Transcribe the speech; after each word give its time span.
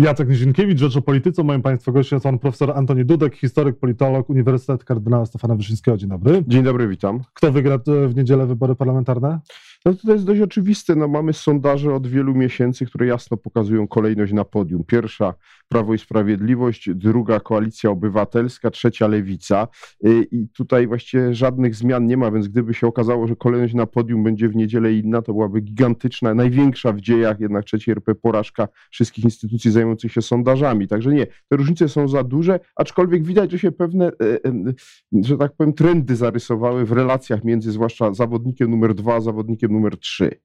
Jacek 0.00 0.28
Nizinkiewicz, 0.28 0.78
Rzecz 0.78 0.96
o 0.96 1.02
Polityce. 1.02 1.44
Moim 1.44 1.62
Państwa 1.62 1.92
gościem 1.92 2.16
jest 2.16 2.24
pan 2.24 2.38
profesor 2.38 2.70
Antoni 2.70 3.04
Dudek, 3.04 3.36
historyk, 3.36 3.78
politolog, 3.78 4.30
Uniwersytet 4.30 4.84
Kardynała 4.84 5.26
Stefana 5.26 5.54
Wyszyńskiego. 5.54 5.96
Dzień 5.96 6.08
dobry. 6.08 6.44
Dzień 6.46 6.62
dobry, 6.62 6.88
witam. 6.88 7.20
Kto 7.34 7.52
wygra 7.52 7.74
e, 7.74 8.08
w 8.08 8.16
niedzielę 8.16 8.46
wybory 8.46 8.74
parlamentarne? 8.74 9.40
No 9.84 9.94
to 9.94 10.12
jest 10.12 10.24
dość 10.24 10.40
oczywiste. 10.40 10.96
No, 10.96 11.08
mamy 11.08 11.32
sondaże 11.32 11.94
od 11.94 12.06
wielu 12.06 12.34
miesięcy, 12.34 12.86
które 12.86 13.06
jasno 13.06 13.36
pokazują 13.36 13.88
kolejność 13.88 14.32
na 14.32 14.44
podium. 14.44 14.84
Pierwsza 14.84 15.34
Prawo 15.68 15.94
i 15.94 15.98
Sprawiedliwość, 15.98 16.90
druga 16.94 17.40
Koalicja 17.40 17.90
Obywatelska, 17.90 18.70
trzecia 18.70 19.06
Lewica. 19.06 19.68
Y, 20.06 20.26
I 20.32 20.48
tutaj 20.48 20.86
właściwie 20.86 21.34
żadnych 21.34 21.74
zmian 21.74 22.06
nie 22.06 22.16
ma, 22.16 22.30
więc 22.30 22.48
gdyby 22.48 22.74
się 22.74 22.86
okazało, 22.86 23.26
że 23.26 23.36
kolejność 23.36 23.74
na 23.74 23.86
podium 23.86 24.24
będzie 24.24 24.48
w 24.48 24.56
niedzielę 24.56 24.92
inna, 24.92 25.22
to 25.22 25.32
byłaby 25.32 25.60
gigantyczna, 25.60 26.34
największa 26.34 26.92
w 26.92 27.00
dziejach 27.00 27.40
jednak 27.40 27.64
trzeciej 27.64 27.92
RP 27.92 28.14
porażka 28.14 28.68
wszystkich 28.90 29.24
instytucji 29.24 29.70
zajmujących 29.70 30.12
się 30.12 30.22
sondażami. 30.22 30.88
Także 30.88 31.12
nie, 31.12 31.26
te 31.26 31.56
różnice 31.56 31.88
są 31.88 32.08
za 32.08 32.24
duże, 32.24 32.60
aczkolwiek 32.76 33.24
widać, 33.24 33.50
że 33.50 33.58
się 33.58 33.72
pewne, 33.72 34.06
e, 34.06 34.44
e, 34.44 34.74
że 35.22 35.36
tak 35.36 35.52
powiem, 35.56 35.72
trendy 35.72 36.16
zarysowały 36.16 36.84
w 36.84 36.92
relacjach 36.92 37.44
między 37.44 37.72
zwłaszcza 37.72 38.14
zawodnikiem 38.14 38.70
numer 38.70 38.94
dwa 38.94 39.20
zawodnikiem 39.20 39.69
numer 39.70 39.98
trzy. 39.98 40.40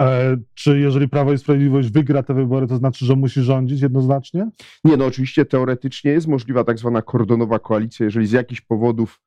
E, 0.00 0.36
czy 0.54 0.80
jeżeli 0.80 1.08
Prawo 1.08 1.32
i 1.32 1.38
Sprawiedliwość 1.38 1.90
wygra 1.90 2.22
te 2.22 2.34
wybory, 2.34 2.66
to 2.66 2.76
znaczy, 2.76 3.04
że 3.04 3.16
musi 3.16 3.40
rządzić 3.40 3.80
jednoznacznie? 3.80 4.50
Nie, 4.84 4.96
no 4.96 5.06
oczywiście 5.06 5.44
teoretycznie 5.44 6.10
jest 6.10 6.26
możliwa 6.26 6.64
tak 6.64 6.78
zwana 6.78 7.02
kordonowa 7.02 7.58
koalicja, 7.58 8.04
jeżeli 8.04 8.26
z 8.26 8.32
jakichś 8.32 8.60
powodów 8.60 9.20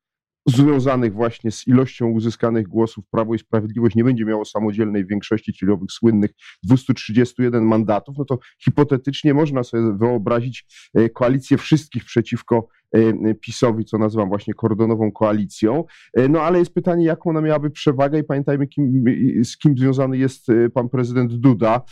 związanych 0.46 1.14
właśnie 1.14 1.50
z 1.50 1.68
ilością 1.68 2.06
uzyskanych 2.06 2.68
głosów 2.68 3.04
Prawo 3.10 3.34
i 3.34 3.38
Sprawiedliwość 3.38 3.96
nie 3.96 4.04
będzie 4.04 4.24
miało 4.24 4.44
samodzielnej 4.44 5.06
większości, 5.06 5.52
czyli 5.52 5.72
owych 5.72 5.92
słynnych 5.92 6.30
231 6.62 7.64
mandatów, 7.64 8.18
no 8.18 8.24
to 8.24 8.38
hipotetycznie 8.64 9.34
można 9.34 9.62
sobie 9.62 9.96
wyobrazić 9.98 10.64
e, 10.94 11.08
koalicję 11.08 11.58
wszystkich 11.58 12.04
przeciwko 12.04 12.68
PiSowi, 13.40 13.84
co 13.84 13.98
nazywam 13.98 14.28
właśnie 14.28 14.54
kordonową 14.54 15.12
koalicją. 15.12 15.84
E, 16.14 16.28
no 16.28 16.40
ale 16.40 16.58
jest 16.58 16.74
pytanie, 16.74 17.04
jaką 17.04 17.30
ona 17.30 17.40
miałaby 17.40 17.70
przewagę 17.70 18.18
i 18.18 18.24
pamiętajmy, 18.24 18.66
kim, 18.66 19.04
z 19.44 19.56
kim 19.56 19.78
związany 19.78 20.18
jest 20.18 20.46
pan 20.74 20.88
prezydent 20.88 21.32
Duda, 21.32 21.82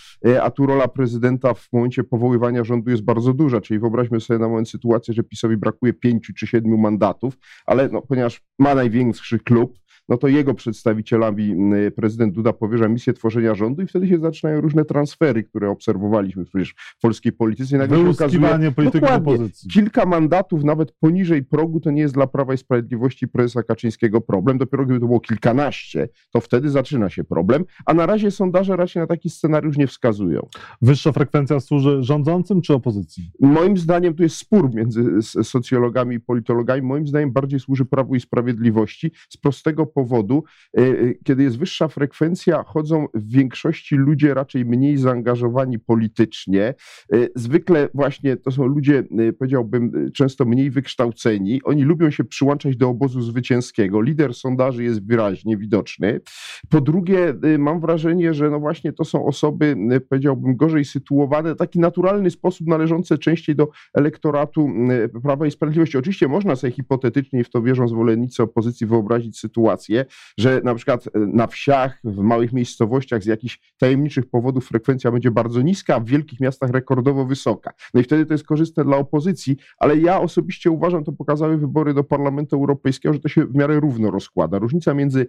a 0.43 0.51
tu 0.51 0.67
rola 0.67 0.89
prezydenta 0.89 1.55
w 1.55 1.69
momencie 1.73 2.05
powoływania 2.05 2.65
rządu 2.65 2.91
jest 2.91 3.03
bardzo 3.03 3.35
duża, 3.35 3.61
czyli 3.61 3.81
wyobraźmy 3.81 4.21
sobie 4.21 4.39
na 4.39 4.49
moment 4.49 4.71
sytuację, 4.71 5.15
że 5.15 5.23
PiSowi 5.23 5.57
brakuje 5.57 5.93
pięciu 5.93 6.33
czy 6.37 6.47
siedmiu 6.47 6.79
mandatów, 6.79 7.35
ale 7.67 7.89
no, 7.89 8.03
ponieważ 8.03 8.43
ma 8.59 8.75
największy 8.75 9.39
klub, 9.39 9.79
no 10.11 10.17
to 10.17 10.29
jego 10.29 10.55
przedstawicielami 10.55 11.57
prezydent 11.97 12.35
Duda 12.35 12.53
powierza 12.53 12.89
misję 12.89 13.13
tworzenia 13.13 13.55
rządu 13.55 13.83
i 13.83 13.87
wtedy 13.87 14.09
się 14.09 14.19
zaczynają 14.19 14.61
różne 14.61 14.85
transfery, 14.85 15.45
które 15.45 15.71
obserwowaliśmy 15.71 16.45
przecież 16.45 16.75
w 16.99 17.01
polskiej 17.01 17.33
polityce. 17.33 17.79
Nagle 17.79 17.99
się 17.99 18.11
okazuje, 18.11 18.41
opozycji. 19.17 19.71
kilka 19.71 20.07
mandatów 20.07 20.65
nawet 20.65 20.93
poniżej 20.93 21.45
progu 21.45 21.81
to 21.81 21.91
nie 21.91 22.03
jest 22.03 22.15
dla 22.15 22.27
Prawa 22.27 22.55
i 22.55 22.59
Sprawiedliwości 22.59 23.29
prezesa 23.29 23.63
Kaczyńskiego 23.63 24.21
problem. 24.21 24.59
Dopiero 24.59 24.85
gdyby 24.85 25.01
to 25.01 25.07
było 25.07 25.21
kilkanaście, 25.21 26.09
to 26.31 26.41
wtedy 26.41 26.71
zaczyna 26.71 27.11
się 27.11 27.25
problem, 27.25 27.65
a 27.87 27.95
na 27.95 28.07
razie 28.07 28.31
sondaże 28.31 28.77
raczej 28.77 29.01
na 29.01 29.07
taki 29.07 29.31
scenariusz 29.31 29.77
nie 29.77 29.87
wskazują. 29.87 30.47
Wyższa 30.83 31.13
frekwencja 31.13 31.61
służy 31.61 32.03
rządzącym 32.03 32.63
czy 32.63 32.75
opozycji? 32.75 33.31
Moim 33.41 33.77
zdaniem 33.77 34.15
tu 34.15 34.23
jest 34.23 34.37
spór 34.37 34.75
między 34.75 35.05
socjologami 35.23 36.17
i 36.17 36.21
politologami. 36.21 36.83
Moim 36.83 37.07
zdaniem 37.07 37.33
bardziej 37.33 37.61
służy 37.61 37.85
Prawu 37.85 38.15
i 38.15 38.21
Sprawiedliwości 38.21 39.11
z 39.29 39.37
prostego 39.37 39.87
powodu, 39.87 40.00
powodu, 40.01 40.45
e, 40.79 40.83
e, 40.83 41.15
kiedy 41.25 41.43
jest 41.43 41.59
wyższa 41.59 41.89
frekwencja, 41.89 42.63
chodzą 42.63 43.07
w 43.15 43.33
większości 43.33 43.97
ludzie 43.97 44.35
raczej 44.35 44.65
mniej 44.65 44.97
zaangażowani 44.97 45.79
politycznie. 45.79 46.75
E, 47.13 47.29
zwykle 47.35 47.89
właśnie 47.95 48.37
to 48.37 48.51
są 48.51 48.67
ludzie, 48.67 49.05
powiedziałbym, 49.39 50.11
często 50.15 50.45
mniej 50.45 50.71
wykształceni. 50.71 51.61
Oni 51.65 51.83
lubią 51.83 52.11
się 52.11 52.25
przyłączać 52.25 52.77
do 52.77 52.89
obozu 52.89 53.23
zwycięskiego. 53.23 54.01
Lider 54.01 54.35
sondaży 54.35 54.85
jest 54.85 55.07
wyraźnie 55.07 55.57
widoczny. 55.57 56.21
Po 56.69 56.81
drugie, 56.81 57.35
mam 57.59 57.81
wrażenie, 57.81 58.35
że 58.35 58.51
no 58.51 58.61
właśnie 58.61 58.93
to 58.93 59.05
są 59.05 59.27
osoby, 59.27 59.77
powiedziałbym, 60.09 60.57
gorzej 60.57 60.85
sytuowane, 60.85 61.55
taki 61.55 61.79
naturalny 61.79 62.31
sposób 62.31 62.67
należące 62.67 63.19
częściej 63.19 63.57
do 63.57 63.69
elektoratu 63.95 64.69
Prawa 65.23 65.47
i 65.47 65.51
Sprawiedliwości. 65.51 65.99
Oczywiście 65.99 66.29
można 66.29 66.57
sobie 66.57 66.73
hipotetycznie, 66.73 67.45
w 67.45 67.51
to 67.51 67.63
wierzą 67.63 67.89
zwolennicy 67.89 68.43
opozycji, 68.43 68.87
wyobrazić 68.87 69.39
sytuację, 69.39 69.90
że 70.39 70.61
na 70.65 70.75
przykład 70.75 71.07
e, 71.07 71.11
na 71.19 71.47
wsiach, 71.47 71.99
w 72.05 72.19
małych 72.19 72.53
miejscowościach 72.53 73.23
z 73.23 73.27
jakichś 73.27 73.61
tajemniczych 73.79 74.31
powodów 74.31 74.69
frekwencja 74.69 75.11
będzie 75.13 75.31
bardzo 75.31 75.63
niska, 75.63 75.95
a 75.95 76.01
w 76.01 76.05
wielkich 76.05 76.41
miastach 76.41 76.71
rekordowo 76.71 77.25
wysoka. 77.25 77.73
No 77.95 78.01
i 78.01 78.05
wtedy 78.05 78.27
to 78.27 78.35
jest 78.35 78.45
korzystne 78.45 78.85
dla 78.85 78.97
opozycji, 78.97 79.57
ale 79.79 79.97
ja 79.97 80.21
osobiście 80.21 80.71
uważam, 80.71 81.05
to 81.05 81.13
pokazały 81.13 81.59
wybory 81.59 81.95
do 81.95 82.05
Parlamentu 82.05 82.57
Europejskiego, 82.57 83.15
że 83.15 83.21
to 83.21 83.29
się 83.29 83.47
w 83.47 83.55
miarę 83.55 83.81
równo 83.81 84.11
rozkłada. 84.11 84.59
Różnica 84.59 84.95
między 84.95 85.27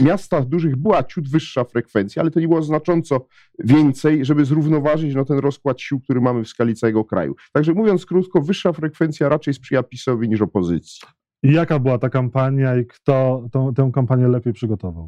miastach 0.00 0.44
dużych 0.44 0.76
była 0.76 1.02
ciut 1.02 1.28
wyższa 1.28 1.64
frekwencja, 1.64 2.22
ale 2.22 2.30
to 2.30 2.40
nie 2.40 2.48
było 2.48 2.62
znacząco 2.62 3.26
więcej, 3.58 4.24
żeby 4.24 4.44
zrównoważyć 4.44 5.14
no, 5.14 5.24
ten 5.24 5.38
rozkład 5.38 5.80
sił, 5.80 6.00
który 6.00 6.20
mamy 6.20 6.44
w 6.44 6.48
skali 6.48 6.74
całego 6.74 7.04
kraju. 7.04 7.34
Także 7.52 7.72
mówiąc 7.72 8.06
krótko, 8.06 8.40
wyższa 8.40 8.72
frekwencja 8.72 9.28
raczej 9.28 9.54
sprzyja 9.54 9.82
PiSowi 9.82 10.28
niż 10.28 10.42
opozycji. 10.42 11.00
Jaka 11.42 11.78
była 11.78 11.98
ta 11.98 12.08
kampania 12.08 12.76
i 12.76 12.86
kto 12.86 13.46
tą, 13.52 13.74
tę 13.74 13.90
kampanię 13.94 14.28
lepiej 14.28 14.52
przygotował? 14.52 15.06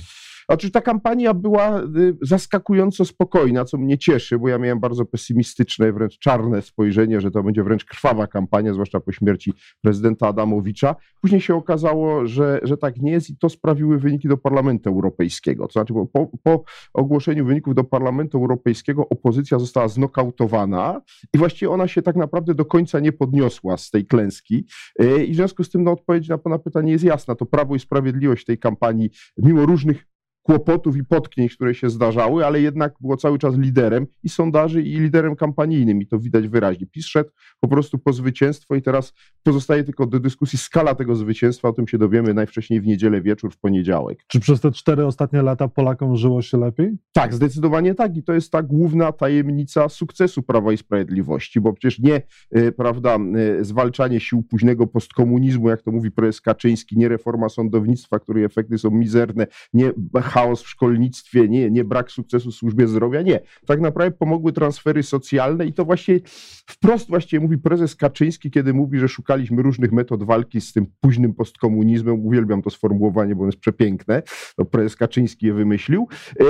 Znaczy 0.50 0.70
ta 0.70 0.80
kampania 0.80 1.34
była 1.34 1.80
y, 1.80 2.16
zaskakująco 2.22 3.04
spokojna, 3.04 3.64
co 3.64 3.78
mnie 3.78 3.98
cieszy, 3.98 4.38
bo 4.38 4.48
ja 4.48 4.58
miałem 4.58 4.80
bardzo 4.80 5.04
pesymistyczne, 5.04 5.92
wręcz 5.92 6.18
czarne 6.18 6.62
spojrzenie, 6.62 7.20
że 7.20 7.30
to 7.30 7.42
będzie 7.42 7.62
wręcz 7.62 7.84
krwawa 7.84 8.26
kampania, 8.26 8.72
zwłaszcza 8.72 9.00
po 9.00 9.12
śmierci 9.12 9.52
prezydenta 9.80 10.28
Adamowicza. 10.28 10.96
Później 11.20 11.40
się 11.40 11.54
okazało, 11.54 12.26
że, 12.26 12.60
że 12.62 12.76
tak 12.76 12.96
nie 12.96 13.12
jest 13.12 13.30
i 13.30 13.36
to 13.36 13.48
sprawiły 13.48 13.98
wyniki 13.98 14.28
do 14.28 14.36
Parlamentu 14.36 14.90
Europejskiego. 14.90 15.66
To 15.66 15.72
znaczy 15.72 15.94
po, 16.12 16.30
po 16.42 16.64
ogłoszeniu 16.94 17.44
wyników 17.44 17.74
do 17.74 17.84
Parlamentu 17.84 18.38
Europejskiego 18.38 19.08
opozycja 19.08 19.58
została 19.58 19.88
znokautowana 19.88 21.00
i 21.34 21.38
właściwie 21.38 21.70
ona 21.70 21.88
się 21.88 22.02
tak 22.02 22.16
naprawdę 22.16 22.54
do 22.54 22.64
końca 22.64 23.00
nie 23.00 23.12
podniosła 23.12 23.76
z 23.76 23.90
tej 23.90 24.06
klęski 24.06 24.66
y, 25.02 25.24
i 25.24 25.32
w 25.32 25.36
związku 25.36 25.64
z 25.64 25.70
tym 25.70 25.84
no, 25.84 25.92
odpowiedź 25.92 26.17
na 26.28 26.38
pana 26.38 26.58
pytanie 26.58 26.92
jest 26.92 27.04
jasna. 27.04 27.34
To 27.34 27.46
Prawo 27.46 27.74
i 27.74 27.80
Sprawiedliwość 27.80 28.42
w 28.42 28.46
tej 28.46 28.58
kampanii, 28.58 29.10
mimo 29.38 29.66
różnych 29.66 30.06
kłopotów 30.48 30.96
i 30.96 31.04
potknięć, 31.04 31.54
które 31.54 31.74
się 31.74 31.90
zdarzały, 31.90 32.46
ale 32.46 32.60
jednak 32.60 32.94
było 33.00 33.16
cały 33.16 33.38
czas 33.38 33.58
liderem 33.58 34.06
i 34.22 34.28
sondaży, 34.28 34.82
i 34.82 35.00
liderem 35.00 35.36
kampanijnym 35.36 36.02
i 36.02 36.06
to 36.06 36.18
widać 36.18 36.48
wyraźnie. 36.48 36.86
PiS 36.86 37.06
szedł 37.06 37.30
po 37.60 37.68
prostu 37.68 37.98
po 37.98 38.12
zwycięstwo 38.12 38.74
i 38.74 38.82
teraz 38.82 39.12
pozostaje 39.42 39.84
tylko 39.84 40.06
do 40.06 40.20
dyskusji 40.20 40.58
skala 40.58 40.94
tego 40.94 41.14
zwycięstwa, 41.16 41.68
o 41.68 41.72
tym 41.72 41.88
się 41.88 41.98
dowiemy 41.98 42.34
najwcześniej 42.34 42.80
w 42.80 42.86
niedzielę 42.86 43.20
wieczór, 43.20 43.52
w 43.52 43.58
poniedziałek. 43.58 44.18
Czy 44.26 44.40
przez 44.40 44.60
te 44.60 44.72
cztery 44.72 45.06
ostatnie 45.06 45.42
lata 45.42 45.68
Polakom 45.68 46.16
żyło 46.16 46.42
się 46.42 46.58
lepiej? 46.58 46.96
Tak, 47.12 47.34
zdecydowanie 47.34 47.94
tak 47.94 48.16
i 48.16 48.22
to 48.22 48.32
jest 48.32 48.52
ta 48.52 48.62
główna 48.62 49.12
tajemnica 49.12 49.88
sukcesu 49.88 50.42
Prawa 50.42 50.72
i 50.72 50.76
Sprawiedliwości, 50.76 51.60
bo 51.60 51.72
przecież 51.72 51.98
nie, 51.98 52.22
y, 52.56 52.72
prawda, 52.72 53.18
y, 53.60 53.64
zwalczanie 53.64 54.20
sił 54.20 54.42
późnego 54.42 54.86
postkomunizmu, 54.86 55.68
jak 55.68 55.82
to 55.82 55.90
mówi 55.92 56.10
prezes 56.10 56.40
Kaczyński, 56.40 56.98
nie 56.98 57.08
reforma 57.08 57.48
sądownictwa, 57.48 58.18
której 58.18 58.44
efekty 58.44 58.78
są 58.78 58.90
mizerne, 58.90 59.46
nie 59.72 59.92
chaos 60.38 60.62
w 60.62 60.68
szkolnictwie, 60.68 61.48
nie, 61.48 61.70
nie 61.70 61.84
brak 61.84 62.10
sukcesu 62.10 62.50
w 62.50 62.54
służbie 62.54 62.88
zdrowia, 62.88 63.22
nie. 63.22 63.40
Tak 63.66 63.80
naprawdę 63.80 64.16
pomogły 64.16 64.52
transfery 64.52 65.02
socjalne 65.02 65.66
i 65.66 65.72
to 65.72 65.84
właśnie 65.84 66.20
wprost 66.66 67.08
właściwie 67.08 67.40
mówi 67.40 67.58
prezes 67.58 67.96
Kaczyński, 67.96 68.50
kiedy 68.50 68.74
mówi, 68.74 68.98
że 68.98 69.08
szukaliśmy 69.08 69.62
różnych 69.62 69.92
metod 69.92 70.22
walki 70.22 70.60
z 70.60 70.72
tym 70.72 70.86
późnym 71.00 71.34
postkomunizmem. 71.34 72.26
Uwielbiam 72.26 72.62
to 72.62 72.70
sformułowanie, 72.70 73.34
bo 73.34 73.40
ono 73.40 73.48
jest 73.48 73.60
przepiękne. 73.60 74.22
Prezes 74.70 74.96
Kaczyński 74.96 75.46
je 75.46 75.52
wymyślił. 75.52 76.08
E, 76.40 76.44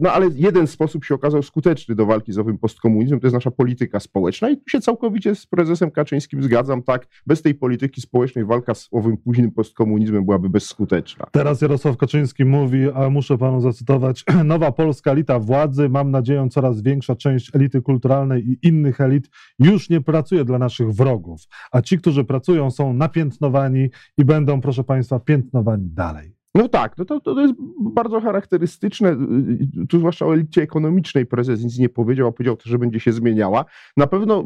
no 0.00 0.12
ale 0.12 0.28
jeden 0.34 0.66
sposób 0.66 1.04
się 1.04 1.14
okazał 1.14 1.42
skuteczny 1.42 1.94
do 1.94 2.06
walki 2.06 2.32
z 2.32 2.38
owym 2.38 2.58
postkomunizmem, 2.58 3.20
to 3.20 3.26
jest 3.26 3.34
nasza 3.34 3.50
polityka 3.50 4.00
społeczna 4.00 4.50
i 4.50 4.56
tu 4.56 4.68
się 4.68 4.80
całkowicie 4.80 5.34
z 5.34 5.46
prezesem 5.46 5.90
Kaczyńskim 5.90 6.42
zgadzam, 6.42 6.82
tak, 6.82 7.06
bez 7.26 7.42
tej 7.42 7.54
polityki 7.54 8.00
społecznej 8.00 8.44
walka 8.44 8.74
z 8.74 8.88
owym 8.92 9.16
późnym 9.16 9.50
postkomunizmem 9.50 10.24
byłaby 10.24 10.50
bezskuteczna. 10.50 11.26
Teraz 11.32 11.60
Jarosław 11.60 11.96
Kaczyński 11.96 12.44
mówi, 12.44 12.90
a 12.94 13.10
muszę 13.10 13.33
muszę 13.34 13.44
panu 13.44 13.60
zacytować, 13.60 14.24
nowa 14.44 14.72
polska 14.72 15.12
elita 15.12 15.38
władzy, 15.38 15.88
mam 15.88 16.10
nadzieję 16.10 16.48
coraz 16.50 16.82
większa 16.82 17.16
część 17.16 17.54
elity 17.54 17.82
kulturalnej 17.82 18.50
i 18.50 18.58
innych 18.68 19.00
elit 19.00 19.30
już 19.58 19.90
nie 19.90 20.00
pracuje 20.00 20.44
dla 20.44 20.58
naszych 20.58 20.92
wrogów, 20.92 21.40
a 21.72 21.82
ci, 21.82 21.98
którzy 21.98 22.24
pracują 22.24 22.70
są 22.70 22.92
napiętnowani 22.92 23.90
i 24.18 24.24
będą, 24.24 24.60
proszę 24.60 24.84
państwa, 24.84 25.20
piętnowani 25.20 25.90
dalej. 25.90 26.34
No 26.54 26.68
tak, 26.68 26.98
no 26.98 27.04
to, 27.04 27.20
to 27.20 27.40
jest 27.40 27.54
bardzo 27.80 28.20
charakterystyczne. 28.20 29.16
Tu 29.88 29.98
zwłaszcza 29.98 30.26
o 30.26 30.34
elicie 30.34 30.62
ekonomicznej 30.62 31.26
prezes 31.26 31.64
nic 31.64 31.78
nie 31.78 31.88
powiedział, 31.88 32.28
a 32.28 32.32
powiedział, 32.32 32.56
że 32.64 32.78
będzie 32.78 33.00
się 33.00 33.12
zmieniała. 33.12 33.64
Na 33.96 34.06
pewno 34.06 34.44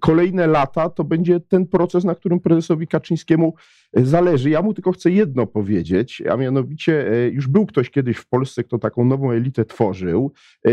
kolejne 0.00 0.46
lata 0.46 0.90
to 0.90 1.04
będzie 1.04 1.40
ten 1.40 1.66
proces, 1.66 2.04
na 2.04 2.14
którym 2.14 2.40
prezesowi 2.40 2.86
Kaczyńskiemu 2.86 3.54
zależy. 3.92 4.50
Ja 4.50 4.62
mu 4.62 4.74
tylko 4.74 4.92
chcę 4.92 5.10
jedno 5.10 5.46
powiedzieć, 5.46 6.22
a 6.30 6.36
mianowicie 6.36 7.10
e, 7.12 7.28
już 7.28 7.48
był 7.48 7.66
ktoś 7.66 7.90
kiedyś 7.90 8.16
w 8.16 8.28
Polsce, 8.28 8.64
kto 8.64 8.78
taką 8.78 9.04
nową 9.04 9.30
elitę 9.30 9.64
tworzył 9.64 10.32
e, 10.66 10.70
e, 10.70 10.72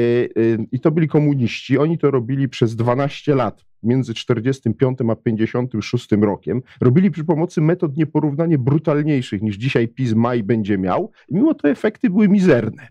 i 0.71 0.79
to 0.79 0.91
byli 0.91 1.07
komuniści. 1.07 1.77
Oni 1.77 1.97
to 1.97 2.11
robili 2.11 2.49
przez 2.49 2.75
12 2.75 3.35
lat 3.35 3.65
między 3.83 4.13
45 4.13 4.99
a 5.09 5.15
56 5.15 6.07
rokiem, 6.21 6.61
robili 6.81 7.11
przy 7.11 7.23
pomocy 7.23 7.61
metod 7.61 7.97
nieporównanie 7.97 8.57
brutalniejszych 8.57 9.41
niż 9.41 9.55
dzisiaj 9.55 9.87
PiS 9.87 10.13
ma 10.13 10.35
i 10.35 10.43
będzie 10.43 10.77
miał, 10.77 11.11
mimo 11.31 11.53
to 11.53 11.69
efekty 11.69 12.09
były 12.09 12.29
mizerne. 12.29 12.87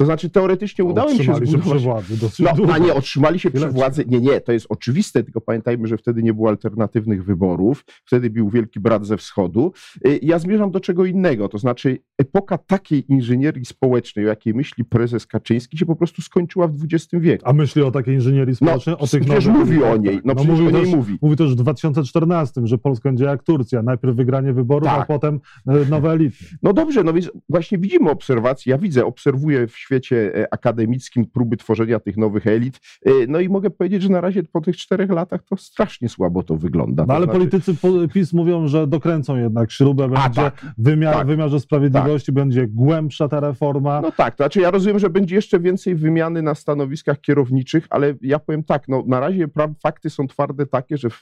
To 0.00 0.04
znaczy 0.06 0.30
teoretycznie 0.30 0.84
udało 0.84 1.10
im 1.10 1.16
się 1.16 1.34
zbudować... 1.34 1.60
przy 1.60 1.78
władzy 1.78 2.16
dosyć 2.20 2.38
No, 2.46 2.54
długo. 2.56 2.72
a 2.74 2.78
nie, 2.78 2.94
otrzymali 2.94 3.38
się 3.38 3.50
przy 3.50 3.58
Chwileczkę. 3.58 3.78
władzy. 3.80 4.04
Nie, 4.08 4.20
nie, 4.20 4.40
to 4.40 4.52
jest 4.52 4.66
oczywiste, 4.68 5.22
tylko 5.24 5.40
pamiętajmy, 5.40 5.88
że 5.88 5.96
wtedy 5.96 6.22
nie 6.22 6.34
było 6.34 6.48
alternatywnych 6.48 7.24
wyborów, 7.24 7.84
wtedy 8.04 8.30
był 8.30 8.50
wielki 8.50 8.80
brat 8.80 9.06
ze 9.06 9.16
wschodu. 9.16 9.72
Y, 10.06 10.18
Ja 10.22 10.38
zmierzam 10.38 10.70
do 10.70 10.80
czego 10.80 11.04
innego, 11.04 11.48
to 11.48 11.58
znaczy 11.58 11.98
epoka 12.18 12.58
takiej 12.58 13.12
inżynierii 13.12 13.64
społecznej, 13.64 14.24
o 14.24 14.28
jakiej 14.28 14.54
myśli 14.54 14.84
prezes 14.84 15.26
Kaczyński, 15.26 15.78
się 15.78 15.86
po 15.86 15.96
prostu 15.96 16.22
skończyła 16.22 16.68
w 16.68 16.74
XX 16.92 17.08
wieku. 17.12 17.44
A 17.48 17.52
myśli 17.52 17.82
o 17.82 17.90
takiej 17.90 18.14
inżynierii 18.14 18.54
społecznej, 18.56 18.96
o 18.98 19.06
tych 19.06 19.24
przecież 19.24 19.46
nowych... 19.46 19.60
mówi 19.60 19.82
o 19.84 19.96
niej, 19.96 20.20
no, 20.24 20.34
przecież 20.34 20.50
mówił 20.50 20.66
o 20.68 20.70
niej 20.70 20.82
też, 20.84 20.94
mówi. 20.94 21.18
Mówi 21.22 21.36
też 21.36 21.52
w 21.52 21.56
2014, 21.56 22.60
że 22.64 22.78
Polska 22.78 23.08
będzie 23.08 23.24
jak 23.24 23.42
Turcja. 23.42 23.82
Najpierw 23.82 24.16
wygranie 24.16 24.52
wyborów, 24.52 24.88
Tak. 24.88 25.00
a 25.00 25.04
potem 25.06 25.40
e, 25.68 25.84
nowe 25.90 26.10
elity. 26.10 26.36
No 26.62 26.72
dobrze, 26.72 27.04
no 27.04 27.12
więc 27.12 27.30
właśnie 27.48 27.78
widzimy 27.78 28.10
obserwacje, 28.10 28.70
ja 28.70 28.78
widzę, 28.78 29.04
obserwuję 29.06 29.66
w 29.66 29.76
świecie 29.90 30.32
e, 30.36 30.54
akademickim 30.54 31.26
próby 31.26 31.56
tworzenia 31.56 32.00
tych 32.00 32.16
nowych 32.16 32.46
elit, 32.46 32.80
e, 33.06 33.10
no 33.28 33.40
i 33.40 33.48
mogę 33.48 33.70
powiedzieć, 33.70 34.02
że 34.02 34.08
na 34.08 34.20
razie 34.20 34.42
po 34.42 34.60
tych 34.60 34.76
czterech 34.76 35.10
latach 35.10 35.42
to 35.42 35.56
strasznie 35.56 36.08
słabo 36.08 36.42
to 36.42 36.56
wygląda. 36.56 37.02
No 37.02 37.06
To 37.06 37.14
ale 37.14 37.24
znaczy- 37.24 37.38
politycy 37.38 37.74
po- 37.74 38.08
PiS 38.14 38.32
mówią, 38.32 38.68
że 38.68 38.86
dokręcą 38.86 39.36
jednak 39.36 39.72
śrubę, 39.72 40.04
A, 40.04 40.08
będzie 40.08 40.40
tak, 40.40 40.66
wymiar, 40.78 41.14
tak. 41.14 41.26
wymiarze 41.26 41.60
sprawiedliwości, 41.60 42.32
będzie 42.32 42.66
głębsza 42.68 43.28
ta 43.28 43.40
reforma. 43.40 44.00
No 44.00 44.12
tak, 44.12 44.34
to 44.34 44.44
znaczy 44.44 44.60
ja 44.60 44.70
rozumiem, 44.70 44.98
że 44.98 45.10
będzie 45.10 45.34
jeszcze 45.34 45.60
więcej 45.60 45.94
wymiany 45.94 46.42
na 46.42 46.54
stanowiskach 46.54 47.20
kierowniczych, 47.20 47.86
ale 47.90 48.14
ja 48.20 48.38
powiem 48.38 48.64
tak, 48.64 48.88
no 48.88 49.04
na 49.06 49.20
razie 49.20 49.48
fakty 49.82 50.10
są 50.10 50.26
twarde 50.26 50.66
takie, 50.66 50.96
że 50.96 51.10
w, 51.10 51.18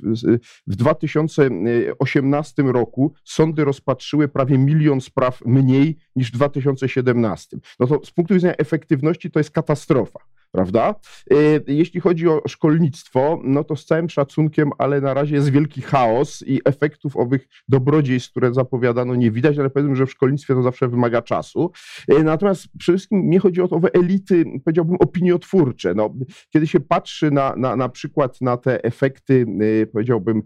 w 0.67 0.77
2018 0.77 2.63
roku 2.63 3.13
sądy 3.25 3.65
rozpatrzyły 3.65 4.29
prawie 4.29 4.59
milion 4.59 5.01
spraw 5.01 5.41
mniej 5.47 5.97
niż 6.17 6.29
w 6.29 6.35
2017. 6.35 7.57
No 7.81 7.87
to 7.87 8.01
z 8.05 8.11
punktu 8.11 8.35
widzenia 8.35 8.55
efektywności 8.59 9.31
to 9.31 9.41
jest 9.41 9.51
katastrofa. 9.51 10.19
Prawda? 10.53 10.95
Y, 11.33 11.65
Jeśli 11.67 12.01
chodzi 12.01 12.29
o 12.29 12.43
szkolnictwo, 12.49 13.41
no 13.45 13.65
to 13.65 13.77
z 13.77 13.85
całym 13.85 14.11
szacunkiem, 14.11 14.71
ale 14.79 15.01
na 15.01 15.15
razie 15.15 15.35
jest 15.35 15.51
wielki 15.51 15.83
chaos 15.83 16.45
i 16.47 16.61
efektów 16.65 17.17
owych 17.17 17.49
dobrodziejstw, 17.69 18.31
które 18.31 18.55
zapowiadano, 18.55 19.15
nie 19.15 19.31
widać, 19.31 19.59
ale 19.59 19.71
powiedzmy, 19.71 19.97
że 19.97 20.07
w 20.07 20.11
szkolnictwie 20.11 20.55
to 20.55 20.63
zawsze 20.63 20.89
wymaga 20.89 21.23
czasu. 21.23 21.71
Y, 22.13 22.25
Natomiast 22.25 22.69
przede 22.79 22.99
wszystkim 22.99 23.31
nie 23.31 23.39
chodzi 23.39 23.63
o 23.63 23.69
to 23.69 23.77
owe 23.77 23.93
elity, 23.93 24.45
powiedziałbym, 24.65 24.97
opiniotwórcze. 24.97 25.95
No, 25.95 26.15
kiedy 26.51 26.67
się 26.67 26.81
patrzy 26.81 27.31
na, 27.31 27.57
na, 27.57 27.77
na 27.77 27.89
przykład 27.89 28.41
na 28.41 28.57
te 28.57 28.85
efekty, 28.85 29.47
y, 29.63 29.87
powiedziałbym, 29.93 30.43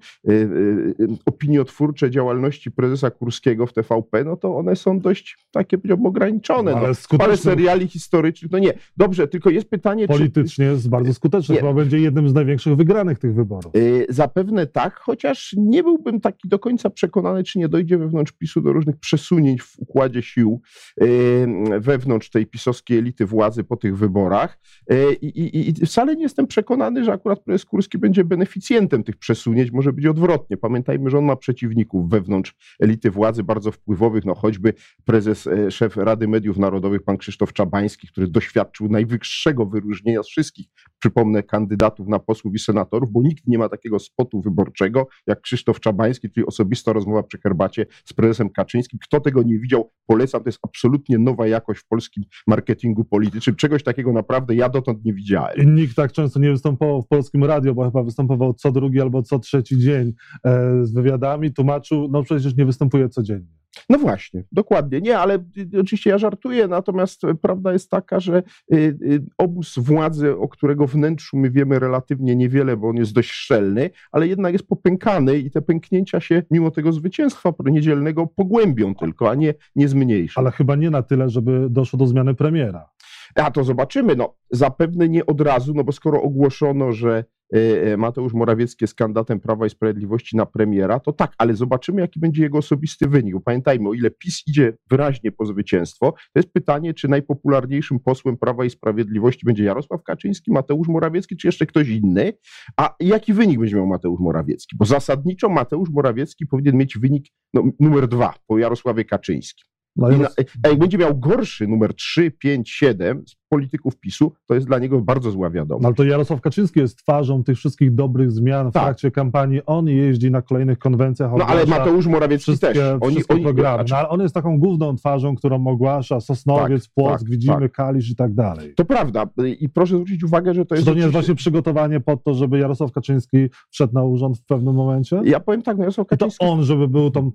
opiniotwórcze 1.26 2.10
działalności 2.10 2.70
prezesa 2.70 3.10
Kurskiego 3.10 3.66
w 3.66 3.72
TVP, 3.72 4.24
no 4.24 4.36
to 4.36 4.56
one 4.56 4.76
są 4.76 5.00
dość 5.00 5.38
takie, 5.50 5.78
powiedziałbym, 5.78 6.06
ograniczone. 6.06 6.74
Ale 6.74 6.88
no. 7.12 7.18
Parę 7.18 7.36
seriali 7.36 7.88
historycznych, 7.88 8.52
no 8.52 8.58
nie. 8.58 8.72
Dobrze, 8.96 9.28
tylko 9.28 9.50
jest 9.50 9.70
pytanie, 9.70 9.91
czy... 10.00 10.08
politycznie 10.08 10.64
jest 10.64 10.88
bardzo 10.88 11.14
skuteczny. 11.14 11.56
Chyba 11.56 11.72
będzie 11.72 11.98
jednym 11.98 12.28
z 12.28 12.34
największych 12.34 12.76
wygranych 12.76 13.18
tych 13.18 13.34
wyborów. 13.34 13.76
Y, 13.76 14.06
Zapewne 14.08 14.66
tak, 14.66 14.98
chociaż 14.98 15.54
nie 15.58 15.82
byłbym 15.82 16.20
taki 16.20 16.48
do 16.48 16.58
końca 16.58 16.90
przekonany, 16.90 17.44
czy 17.44 17.58
nie 17.58 17.68
dojdzie 17.68 17.98
wewnątrz 17.98 18.32
PiSu 18.32 18.60
do 18.60 18.72
różnych 18.72 18.96
przesunięć 18.96 19.62
w 19.62 19.78
układzie 19.78 20.22
sił 20.22 20.60
y, 21.02 21.46
wewnątrz 21.80 22.30
tej 22.30 22.46
pisowskiej 22.46 22.98
elity 22.98 23.26
władzy 23.26 23.64
po 23.64 23.76
tych 23.76 23.98
wyborach. 23.98 24.58
Y, 24.92 25.16
I, 25.22 25.86
wcale 25.86 26.16
nie 26.16 26.22
jestem 26.22 26.46
przekonany, 26.46 27.04
że 27.04 27.12
akurat 27.12 27.40
prezes 27.40 27.64
Kurski 27.64 27.98
będzie 27.98 28.24
beneficjentem 28.24 29.04
tych 29.04 29.16
przesunięć. 29.16 29.72
Może 29.72 29.92
być 29.92 30.06
odwrotnie. 30.06 30.56
Pamiętajmy, 30.56 31.10
że 31.10 31.18
on 31.18 31.24
ma 31.24 31.36
przeciwników 31.36 32.10
wewnątrz 32.10 32.54
elity 32.80 33.10
władzy 33.10 33.42
bardzo 33.42 33.72
wpływowych, 33.72 34.24
no 34.24 34.34
choćby 34.34 34.74
prezes, 35.04 35.46
e, 35.46 35.70
szef 35.70 35.96
Rady 35.96 36.28
Mediów 36.28 36.58
Narodowych, 36.58 37.02
pan 37.02 37.16
Krzysztof 37.16 37.52
Czabański, 37.52 38.08
który 38.08 38.28
doświadczył 38.28 38.88
najwyższego 38.88 39.66
wyróżnienia 39.82 40.22
z 40.22 40.28
wszystkich 40.28 40.66
przypomnę, 40.98 41.42
kandydatów 41.42 42.08
na 42.08 42.18
posłów 42.18 42.54
i 42.54 42.58
senatorów, 42.58 43.12
bo 43.12 43.22
nikt 43.22 43.46
nie 43.46 43.58
ma 43.58 43.68
takiego 43.68 43.98
spotu 43.98 44.40
wyborczego 44.40 45.06
jak 45.26 45.40
Krzysztof 45.40 45.80
Czabański, 45.80 46.30
czyli 46.30 46.46
osobista 46.46 46.92
rozmowa 46.92 47.22
przy 47.22 47.38
herbacie 47.38 47.86
z 48.04 48.12
prezesem 48.12 48.50
Kaczyńskim. 48.50 48.98
Kto 49.02 49.20
tego 49.20 49.42
nie 49.42 49.58
widział, 49.58 49.90
polecam, 50.06 50.42
to 50.42 50.48
jest 50.48 50.58
absolutnie 50.62 51.18
nowa 51.18 51.46
jakość 51.46 51.80
w 51.80 51.86
polskim 51.88 52.24
marketingu 52.46 53.04
politycznym. 53.04 53.56
Czegoś 53.56 53.82
takiego 53.82 54.12
naprawdę 54.12 54.54
ja 54.54 54.68
dotąd 54.68 55.04
nie 55.04 55.14
widziałem. 55.14 55.74
Nikt 55.74 55.96
tak 55.96 56.12
często 56.12 56.40
nie 56.40 56.50
występował 56.50 57.02
w 57.02 57.08
polskim 57.08 57.44
radio, 57.44 57.74
bo 57.74 57.84
chyba 57.84 58.02
występował 58.02 58.54
co 58.54 58.72
drugi 58.72 59.00
albo 59.00 59.22
co 59.22 59.38
trzeci 59.38 59.78
dzień 59.78 60.12
e, 60.44 60.84
z 60.84 60.92
wywiadami, 60.92 61.52
tłumaczył, 61.52 62.08
no 62.10 62.22
przecież 62.22 62.56
nie 62.56 62.66
występuje 62.66 63.08
codziennie. 63.08 63.61
No 63.88 63.98
właśnie, 63.98 64.44
dokładnie. 64.52 65.00
Nie, 65.00 65.18
ale 65.18 65.34
y, 65.74 65.80
oczywiście 65.80 66.10
ja 66.10 66.18
żartuję, 66.18 66.68
natomiast 66.68 67.24
y, 67.24 67.34
prawda 67.34 67.72
jest 67.72 67.90
taka, 67.90 68.20
że 68.20 68.42
y, 68.72 68.76
y, 68.76 69.24
obóz 69.38 69.78
władzy, 69.78 70.36
o 70.36 70.48
którego 70.48 70.86
wnętrzu 70.86 71.36
my 71.36 71.50
wiemy 71.50 71.78
relatywnie 71.78 72.36
niewiele, 72.36 72.76
bo 72.76 72.88
on 72.88 72.96
jest 72.96 73.12
dość 73.12 73.30
szczelny, 73.30 73.90
ale 74.12 74.28
jednak 74.28 74.52
jest 74.52 74.66
popękany 74.66 75.38
i 75.38 75.50
te 75.50 75.62
pęknięcia 75.62 76.20
się 76.20 76.42
mimo 76.50 76.70
tego 76.70 76.92
zwycięstwa 76.92 77.52
niedzielnego 77.64 78.26
pogłębią 78.26 78.94
tylko, 78.94 79.30
a 79.30 79.34
nie, 79.34 79.54
nie 79.76 79.88
zmniejszą. 79.88 80.40
Ale 80.40 80.50
chyba 80.50 80.76
nie 80.76 80.90
na 80.90 81.02
tyle, 81.02 81.30
żeby 81.30 81.66
doszło 81.70 81.98
do 81.98 82.06
zmiany 82.06 82.34
premiera. 82.34 82.88
A 83.34 83.50
to 83.50 83.64
zobaczymy. 83.64 84.16
No, 84.16 84.34
zapewne 84.50 85.08
nie 85.08 85.26
od 85.26 85.40
razu, 85.40 85.72
no 85.74 85.84
bo 85.84 85.92
skoro 85.92 86.22
ogłoszono, 86.22 86.92
że 86.92 87.24
e, 87.52 87.96
Mateusz 87.96 88.32
Morawiecki 88.32 88.84
jest 88.84 88.94
kandydatem 88.94 89.40
Prawa 89.40 89.66
i 89.66 89.70
Sprawiedliwości 89.70 90.36
na 90.36 90.46
premiera, 90.46 91.00
to 91.00 91.12
tak, 91.12 91.34
ale 91.38 91.54
zobaczymy, 91.54 92.00
jaki 92.00 92.20
będzie 92.20 92.42
jego 92.42 92.58
osobisty 92.58 93.08
wynik. 93.08 93.34
Pamiętajmy, 93.44 93.88
o 93.88 93.94
ile 93.94 94.10
PiS 94.10 94.42
idzie 94.46 94.76
wyraźnie 94.90 95.32
po 95.32 95.46
zwycięstwo, 95.46 96.12
to 96.12 96.38
jest 96.38 96.52
pytanie, 96.52 96.94
czy 96.94 97.08
najpopularniejszym 97.08 98.00
posłem 98.00 98.36
Prawa 98.36 98.64
i 98.64 98.70
Sprawiedliwości 98.70 99.46
będzie 99.46 99.64
Jarosław 99.64 100.02
Kaczyński, 100.02 100.52
Mateusz 100.52 100.88
Morawiecki, 100.88 101.36
czy 101.36 101.48
jeszcze 101.48 101.66
ktoś 101.66 101.88
inny. 101.88 102.32
A 102.76 102.94
jaki 103.00 103.32
wynik 103.32 103.58
będzie 103.58 103.76
miał 103.76 103.86
Mateusz 103.86 104.20
Morawiecki? 104.20 104.76
Bo 104.76 104.84
zasadniczo 104.84 105.48
Mateusz 105.48 105.90
Morawiecki 105.90 106.46
powinien 106.46 106.76
mieć 106.76 106.98
wynik 106.98 107.26
no, 107.54 107.64
numer 107.80 108.08
dwa 108.08 108.34
po 108.46 108.58
Jarosławie 108.58 109.04
Kaczyńskim. 109.04 109.71
No 109.96 110.10
I 110.10 110.18
na, 110.18 110.28
a 110.64 110.68
jak 110.68 110.78
będzie 110.78 110.98
miał 110.98 111.18
gorszy 111.18 111.66
numer 111.66 111.94
3, 111.94 112.30
5, 112.30 112.70
7 112.70 113.24
z 113.26 113.36
polityków 113.56 113.96
PiSu, 113.96 114.32
to 114.46 114.54
jest 114.54 114.66
dla 114.66 114.78
niego 114.78 115.00
bardzo 115.00 115.30
zła 115.30 115.48
No, 115.48 115.54
wiadomość. 115.54 115.84
ale 115.86 115.94
to 115.94 116.04
Jarosław 116.04 116.40
Kaczyński 116.40 116.80
jest 116.80 116.98
twarzą 116.98 117.44
tych 117.44 117.56
wszystkich 117.56 117.94
dobrych 117.94 118.30
zmian 118.32 118.70
w 118.70 118.72
Tak. 118.72 118.82
trakcie 118.84 119.10
kampanii. 119.10 119.60
On 119.66 119.88
jeździ 119.88 120.30
na 120.30 120.42
kolejnych 120.42 120.78
konwencjach. 120.78 121.30
No 121.38 121.46
ale 121.46 121.66
Mateusz 121.66 122.06
Morawiecki 122.06 122.42
wszystkie, 122.42 122.66
też. 122.72 122.78
Oni, 123.00 123.14
wszystkie 123.14 123.34
oni, 123.34 123.44
programy. 123.44 123.76
znaczy, 123.76 123.92
No, 123.92 123.98
ale 123.98 124.08
on 124.08 124.20
jest 124.20 124.34
taką 124.34 124.58
główną 124.58 124.96
twarzą, 124.96 125.34
którą 125.36 125.66
ogłasza 125.66 126.20
Sosnowiec, 126.20 126.82
Tak, 126.84 126.92
Płock, 126.94 127.18
tak, 127.18 127.28
widzimy 127.30 127.60
tak. 127.60 127.72
Kalisz 127.72 128.10
i 128.10 128.16
tak 128.16 128.34
dalej. 128.34 128.74
to 128.76 128.84
prawda. 128.84 129.24
I 129.60 129.68
proszę 129.68 129.94
zwrócić 129.94 130.24
uwagę, 130.24 130.54
że 130.54 130.64
to 130.64 130.68
Czy 130.68 130.74
jest. 130.74 130.86
to 130.86 130.90
nie 130.94 130.96
jest 130.96 131.08
oczywiście- 131.08 131.26
właśnie 131.26 131.34
przygotowanie 131.34 132.00
pod 132.00 132.24
to, 132.24 132.34
żeby 132.34 132.58
Jarosław 132.58 132.92
Kaczyński 132.92 133.36
wszedł 133.70 133.94
na 133.94 134.02
urząd 134.04 134.38
w 134.38 134.44
pewnym 134.44 134.74
momencie? 134.74 135.20
Ja 135.24 135.40
powiem 135.40 135.62
tak, 135.62 135.76
no 135.76 135.82
Jarosław 135.82 136.06
I 136.06 136.08
to 136.08 136.16
Kaczyński. 136.16 136.46
on, 136.46 136.62
żeby 136.64 136.88
był 136.88 137.10
tą 137.10 137.30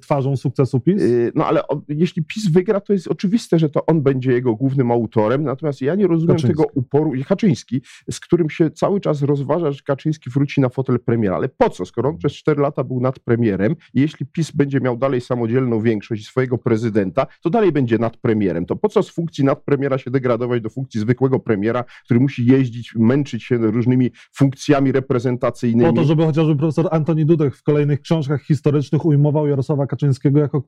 twarzą 0.00 0.36
sukcesu 0.36 0.80
PiS? 0.80 1.02
Yy, 1.02 1.32
No 1.34 1.46
ale 1.46 1.60
jeśli 1.88 2.24
PiS 2.24 2.50
wygra, 2.52 2.80
to 2.80 2.92
jest 2.92 3.08
oczywiste, 3.08 3.58
że 3.58 3.68
to 3.68 3.86
on 3.86 4.02
będzie 4.02 4.32
jego 4.32 4.54
głównym 4.54 4.90
autorem. 4.90 5.44
Natomiast 5.56 5.80
ja 5.80 5.94
nie 5.94 6.06
rozumiem 6.06 6.36
Kaczyński. 6.36 6.56
tego 6.56 6.70
uporu. 6.74 7.14
i 7.14 7.24
Kaczyński, 7.24 7.80
z 8.10 8.20
którym 8.20 8.50
się 8.50 8.70
cały 8.70 9.00
czas 9.00 9.22
rozważa, 9.22 9.72
że 9.72 9.82
Kaczyński 9.82 10.30
wróci 10.30 10.60
na 10.60 10.68
fotel 10.68 11.00
premiera. 11.00 11.36
Ale 11.36 11.48
po 11.48 11.70
co, 11.70 11.84
skoro 11.84 12.08
on 12.08 12.18
przez 12.18 12.32
4 12.32 12.62
lata 12.62 12.84
był 12.84 13.00
nad 13.00 13.18
premierem 13.18 13.76
i 13.94 14.00
jeśli 14.00 14.26
PiS 14.26 14.50
będzie 14.50 14.80
miał 14.80 14.96
dalej 14.96 15.20
samodzielną 15.20 15.80
większość 15.80 16.26
swojego 16.26 16.58
prezydenta, 16.58 17.26
to 17.42 17.50
dalej 17.50 17.72
będzie 17.72 17.98
nad 17.98 18.16
premierem. 18.16 18.66
To 18.66 18.76
po 18.76 18.88
co 18.88 19.02
z 19.02 19.10
funkcji 19.10 19.44
nadpremiera 19.44 19.98
się 19.98 20.10
degradować 20.10 20.62
do 20.62 20.70
funkcji 20.70 21.00
zwykłego 21.00 21.40
premiera, 21.40 21.84
który 22.04 22.20
musi 22.20 22.46
jeździć, 22.46 22.94
męczyć 22.94 23.44
się 23.44 23.56
różnymi 23.56 24.10
funkcjami 24.34 24.92
reprezentacyjnymi? 24.92 25.90
Po 25.90 25.96
to, 25.96 26.04
żeby 26.04 26.24
chociażby 26.24 26.56
profesor 26.56 26.88
Antoni 26.90 27.26
Dudek 27.26 27.54
w 27.54 27.62
kolejnych 27.62 28.00
książkach 28.00 28.42
historycznych 28.42 29.04
ujmował 29.04 29.46
Jarosława 29.46 29.86
Kaczyńskiego 29.86 30.40
jako 30.40 30.62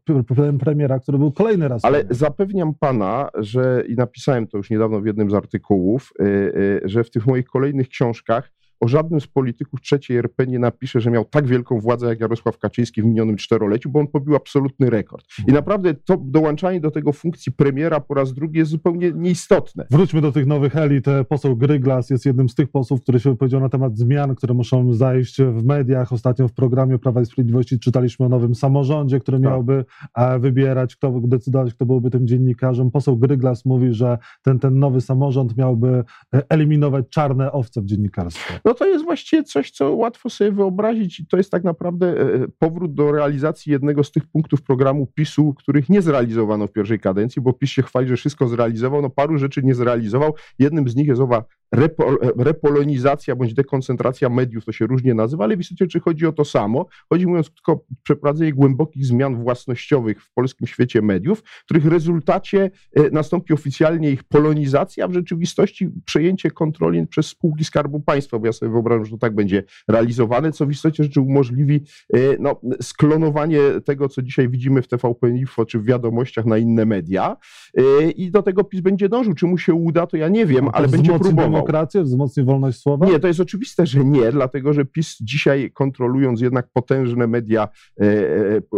premiera, 0.58 0.98
który 0.98 1.18
był 1.18 1.32
kolejny 1.32 1.68
raz. 1.68 1.84
Ale 1.84 1.98
premierem. 1.98 2.16
zapewniam 2.16 2.74
pana, 2.74 3.28
że 3.34 3.84
i 3.88 3.94
napisałem 3.94 4.46
to 4.46 4.56
już 4.56 4.70
niedawno 4.78 5.00
w 5.00 5.06
jednym 5.06 5.30
z 5.30 5.34
artykułów, 5.34 6.12
y, 6.20 6.24
y, 6.24 6.80
że 6.84 7.04
w 7.04 7.10
tych 7.10 7.26
moich 7.26 7.46
kolejnych 7.46 7.88
książkach 7.88 8.50
o 8.80 8.88
żadnym 8.88 9.20
z 9.20 9.26
polityków 9.26 9.80
trzeciej 9.80 10.16
RP 10.16 10.46
nie 10.46 10.58
napiszę, 10.58 11.00
że 11.00 11.10
miał 11.10 11.24
tak 11.24 11.46
wielką 11.46 11.80
władzę 11.80 12.06
jak 12.06 12.20
Jarosław 12.20 12.58
Kaczyński 12.58 13.02
w 13.02 13.04
minionym 13.04 13.36
czteroleciu, 13.36 13.90
bo 13.90 14.00
on 14.00 14.06
pobił 14.06 14.36
absolutny 14.36 14.90
rekord. 14.90 15.24
I 15.48 15.52
naprawdę 15.52 15.94
to 15.94 16.16
dołączanie 16.24 16.80
do 16.80 16.90
tego 16.90 17.12
funkcji 17.12 17.52
premiera 17.52 18.00
po 18.00 18.14
raz 18.14 18.32
drugi 18.32 18.58
jest 18.58 18.70
zupełnie 18.70 19.12
nieistotne. 19.12 19.86
Wróćmy 19.90 20.20
do 20.20 20.32
tych 20.32 20.46
nowych 20.46 20.76
elit. 20.76 21.04
Poseł 21.28 21.56
Gryglas 21.56 22.10
jest 22.10 22.26
jednym 22.26 22.48
z 22.48 22.54
tych 22.54 22.68
posłów, 22.70 23.02
który 23.02 23.20
się 23.20 23.30
wypowiedział 23.30 23.60
na 23.60 23.68
temat 23.68 23.98
zmian, 23.98 24.34
które 24.34 24.54
muszą 24.54 24.92
zajść 24.92 25.42
w 25.42 25.64
mediach. 25.64 26.12
Ostatnio 26.12 26.48
w 26.48 26.52
programie 26.52 26.98
Prawa 26.98 27.20
i 27.20 27.26
Sprawiedliwości 27.26 27.78
czytaliśmy 27.78 28.26
o 28.26 28.28
nowym 28.28 28.54
samorządzie, 28.54 29.20
który 29.20 29.38
Tak. 29.38 29.50
miałby 29.50 29.84
e, 30.14 30.38
wybierać, 30.38 30.96
kto 30.96 31.20
decydować, 31.20 31.74
kto 31.74 31.86
byłby 31.86 32.10
tym 32.10 32.26
dziennikarzem. 32.26 32.90
Poseł 32.90 33.16
Gryglas 33.16 33.64
mówi, 33.64 33.92
że 33.92 34.18
ten, 34.42 34.58
ten 34.58 34.78
nowy 34.78 35.00
samorząd 35.00 35.56
miałby 35.56 36.04
e, 36.34 36.42
eliminować 36.48 37.04
czarne 37.10 37.52
owce 37.52 37.80
w 37.80 37.84
dziennikarstwie. 37.84 38.60
No 38.68 38.74
to 38.74 38.86
jest 38.86 39.04
właściwie 39.04 39.42
coś, 39.44 39.70
co 39.70 39.92
łatwo 39.92 40.30
sobie 40.30 40.52
wyobrazić 40.52 41.20
i 41.20 41.26
to 41.26 41.36
jest 41.36 41.50
tak 41.50 41.64
naprawdę 41.64 42.14
powrót 42.58 42.94
do 42.94 43.12
realizacji 43.12 43.72
jednego 43.72 44.04
z 44.04 44.10
tych 44.10 44.26
punktów 44.26 44.62
programu 44.62 45.06
PiSu, 45.06 45.54
których 45.54 45.88
nie 45.88 46.02
zrealizowano 46.02 46.66
w 46.66 46.72
pierwszej 46.72 47.00
kadencji, 47.00 47.42
bo 47.42 47.52
PiS 47.52 47.70
się 47.70 47.82
chwali, 47.82 48.08
że 48.08 48.16
wszystko 48.16 48.48
zrealizował, 48.48 49.02
no 49.02 49.10
paru 49.10 49.38
rzeczy 49.38 49.62
nie 49.62 49.74
zrealizował. 49.74 50.34
Jednym 50.58 50.88
z 50.88 50.96
nich 50.96 51.08
jest 51.08 51.20
owa 51.20 51.44
repo, 51.72 52.16
repolonizacja 52.36 53.36
bądź 53.36 53.54
dekoncentracja 53.54 54.28
mediów, 54.28 54.64
to 54.64 54.72
się 54.72 54.86
różnie 54.86 55.14
nazywa, 55.14 55.44
ale 55.44 55.56
w 55.56 55.60
istocie 55.60 55.86
czy 55.86 56.00
chodzi 56.00 56.26
o 56.26 56.32
to 56.32 56.44
samo? 56.44 56.86
Chodzi 57.08 57.26
mówiąc 57.26 57.50
tylko 57.54 57.72
o 57.72 57.80
przeprowadzenie 58.02 58.52
głębokich 58.52 59.06
zmian 59.06 59.42
własnościowych 59.42 60.24
w 60.24 60.32
polskim 60.32 60.66
świecie 60.66 61.02
mediów, 61.02 61.40
w 61.40 61.64
których 61.64 61.86
rezultacie 61.86 62.70
e, 62.96 63.10
nastąpi 63.10 63.52
oficjalnie 63.52 64.10
ich 64.10 64.24
polonizacja, 64.24 65.04
a 65.04 65.08
w 65.08 65.12
rzeczywistości 65.12 65.90
przejęcie 66.04 66.50
kontroli 66.50 67.06
przez 67.06 67.26
spółki 67.26 67.64
Skarbu 67.64 68.00
Państwa, 68.00 68.38
bo 68.38 68.46
ja 68.46 68.52
sobie 68.52 68.72
wyobrażam, 68.72 69.04
że 69.04 69.10
to 69.10 69.18
tak 69.18 69.34
będzie 69.34 69.64
realizowane, 69.88 70.52
co 70.52 70.66
w 70.66 70.70
istocie 70.70 71.04
rzeczy 71.04 71.20
umożliwi 71.20 71.80
e, 72.14 72.18
no, 72.38 72.60
sklonowanie 72.82 73.60
tego, 73.84 74.08
co 74.08 74.22
dzisiaj 74.22 74.48
widzimy 74.48 74.82
w 74.82 74.88
TVP 74.88 75.30
Info 75.30 75.66
czy 75.66 75.78
w 75.78 75.84
wiadomościach 75.84 76.46
na 76.46 76.58
inne 76.58 76.86
media 76.86 77.36
e, 77.76 78.10
i 78.10 78.30
do 78.30 78.42
tego 78.42 78.64
PiS 78.64 78.80
będzie 78.80 79.08
dążył. 79.08 79.34
Czy 79.34 79.46
mu 79.46 79.58
się 79.58 79.74
uda, 79.74 80.06
to 80.06 80.16
ja 80.16 80.28
nie 80.28 80.46
wiem, 80.46 80.64
no, 80.64 80.70
ale 80.74 80.88
będzie 80.88 81.18
próbował 81.18 81.57
demokrację, 81.60 82.02
wzmocni 82.02 82.44
wolność 82.44 82.80
słowa? 82.80 83.06
Nie, 83.06 83.20
to 83.20 83.28
jest 83.28 83.40
oczywiste, 83.40 83.86
że 83.86 84.04
nie, 84.04 84.32
dlatego 84.32 84.72
że 84.72 84.84
PiS 84.84 85.16
dzisiaj 85.20 85.70
kontrolując 85.70 86.40
jednak 86.40 86.68
potężne 86.72 87.26
media 87.26 87.68
e, 88.00 88.04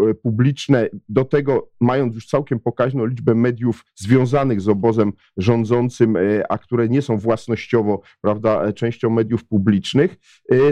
e, 0.09 0.15
publiczne, 0.23 0.89
do 1.09 1.25
tego 1.25 1.71
mając 1.81 2.15
już 2.15 2.27
całkiem 2.27 2.61
pokaźną 2.61 3.07
liczbę 3.07 3.35
mediów 3.35 3.85
związanych 3.95 4.61
z 4.61 4.69
obozem 4.69 5.13
rządzącym, 5.37 6.17
e, 6.17 6.21
a 6.53 6.59
które 6.59 6.89
nie 6.89 7.03
są 7.03 7.19
własnościowo, 7.19 8.01
prawda, 8.21 8.73
częścią 8.73 9.11
mediów 9.11 9.45
publicznych, 9.45 10.17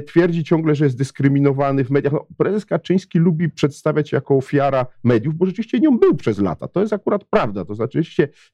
twierdzi 0.07 0.45
ciągle, 0.45 0.75
że 0.75 0.85
jest 0.85 0.99
dyskryminowany 0.99 1.85
w 1.85 1.91
mediach. 1.91 2.13
No, 2.13 2.27
prezes 2.37 2.67
Kaczyński 2.67 3.19
lubi 3.19 3.51
przedstawiać 3.51 4.13
jako 4.13 4.37
ofiara 4.37 4.87
mediów, 5.05 5.35
bo 5.35 5.47
rzeczywiście 5.47 5.81
nią 5.81 5.99
był 5.99 6.15
przez 6.15 6.39
lata. 6.39 6.69
To 6.69 6.81
jest 6.81 6.93
akurat 6.93 7.25
prawda. 7.25 7.65
To 7.65 7.75
znaczy, 7.75 8.03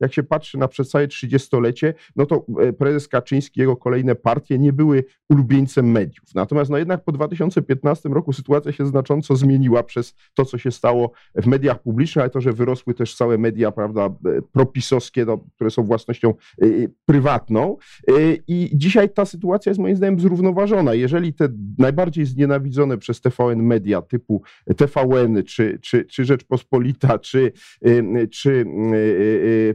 jak 0.01 0.13
się 0.13 0.23
patrzy 0.23 0.59
na 0.59 0.69
przez 0.69 0.89
całe 0.89 1.07
30-lecie, 1.07 1.95
no 2.17 2.27
to 2.27 2.47
prezes 2.79 3.09
Kaczyński 3.09 3.44
Kaczyński, 3.45 3.61
jego 3.61 3.77
kolejne 3.77 4.15
partie 4.15 4.59
nie 4.59 4.73
były 4.73 5.05
ulubieńcem 5.29 5.91
mediów. 5.91 6.35
Natomiast 6.35 6.71
no 6.71 6.79
jednak 6.79 7.05
po 7.05 7.13
2015 7.13 8.09
roku 8.09 8.33
sytuacja 8.33 8.73
się 8.73 8.87
znacząco 8.87 9.37
zmieniła 9.37 9.83
przez 9.83 10.15
to, 10.35 10.45
co 10.45 10.59
się 10.59 10.71
stało 10.71 11.13
w 11.35 11.47
mediach 11.47 11.83
publicznych, 11.83 12.23
ale 12.23 12.31
to, 12.31 12.41
że 12.41 12.53
wyrosły 12.53 12.95
też 12.95 13.17
całe 13.17 13.39
media, 13.39 13.73
prawda, 13.73 14.11
propisowskie, 14.53 15.25
no, 15.25 15.39
które 15.55 15.71
są 15.71 15.83
własnością 15.83 16.35
y 16.63 16.91
prywatną. 17.07 17.77
Y, 18.11 18.43
I 18.49 18.71
dzisiaj 18.75 19.11
ta 19.11 19.25
sytuacja 19.25 19.71
jest 19.71 19.81
moim 19.81 19.97
zdaniem 19.97 20.21
zrównoważona. 20.21 20.95
Jeżeli 20.95 21.35
te 21.35 21.49
najbardziej 21.79 22.27
znienawidzone 22.27 22.99
przez 22.99 23.21
TVN 23.21 23.63
media 23.63 24.03
typu 24.03 24.43
TVN, 24.77 25.43
czy, 25.45 25.79
czy, 25.83 26.05
czy 26.05 26.25
Rzeczpospolita, 26.25 27.19
czy, 27.19 27.53
czy 28.31 28.65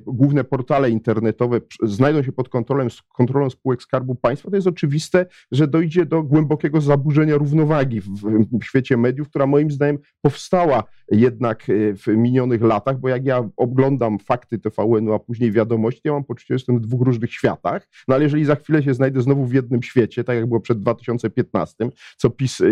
główne 0.06 0.44
portale 0.44 0.90
internetowe 0.90 1.62
znajdą 1.84 2.24
się 2.24 2.32
pod 2.32 2.50
kontrolą, 2.50 2.88
kontrolą 3.14 3.50
spółek 3.60 3.82
Skarbu 3.84 4.16
Państwa, 4.16 4.50
to 4.50 4.56
jest 4.56 4.68
oczywiste, 4.68 5.26
że 5.52 5.68
dojdzie 5.68 6.06
do 6.06 6.24
głębokiego 6.24 6.82
zaburzenia 6.82 7.36
równowagi 7.36 8.02
w, 8.02 8.64
świecie 8.64 8.98
mediów, 8.98 9.30
która 9.30 9.48
moim 9.48 9.72
zdaniem 9.72 9.98
powstała 10.22 10.84
jednak 11.12 11.70
e, 11.70 11.94
w 11.96 12.08
minionych 12.08 12.62
latach, 12.62 13.00
bo 13.00 13.10
jak 13.10 13.26
ja 13.26 13.50
oglądam 13.58 14.20
fakty 14.20 14.60
TVN-u, 14.60 15.14
a 15.14 15.20
później 15.20 15.52
wiadomości, 15.52 16.02
ja 16.04 16.12
mam 16.12 16.24
poczucie, 16.24 16.46
że 16.50 16.56
jestem 16.56 16.78
w 16.78 16.82
dwóch 16.82 17.02
różnych 17.02 17.34
światach, 17.34 17.88
no 18.08 18.16
ale 18.16 18.24
jeżeli 18.24 18.46
za 18.46 18.56
chwilę 18.56 18.84
się 18.84 18.94
znajdę 18.94 19.22
znowu 19.22 19.46
w 19.46 19.54
jednym 19.54 19.84
świecie, 19.84 20.24
tak 20.24 20.36
jak 20.36 20.46
było 20.46 20.60
przed 20.60 20.80
2015, 20.80 21.90
co 22.18 22.30
PiS 22.30 22.62
e, 22.62 22.66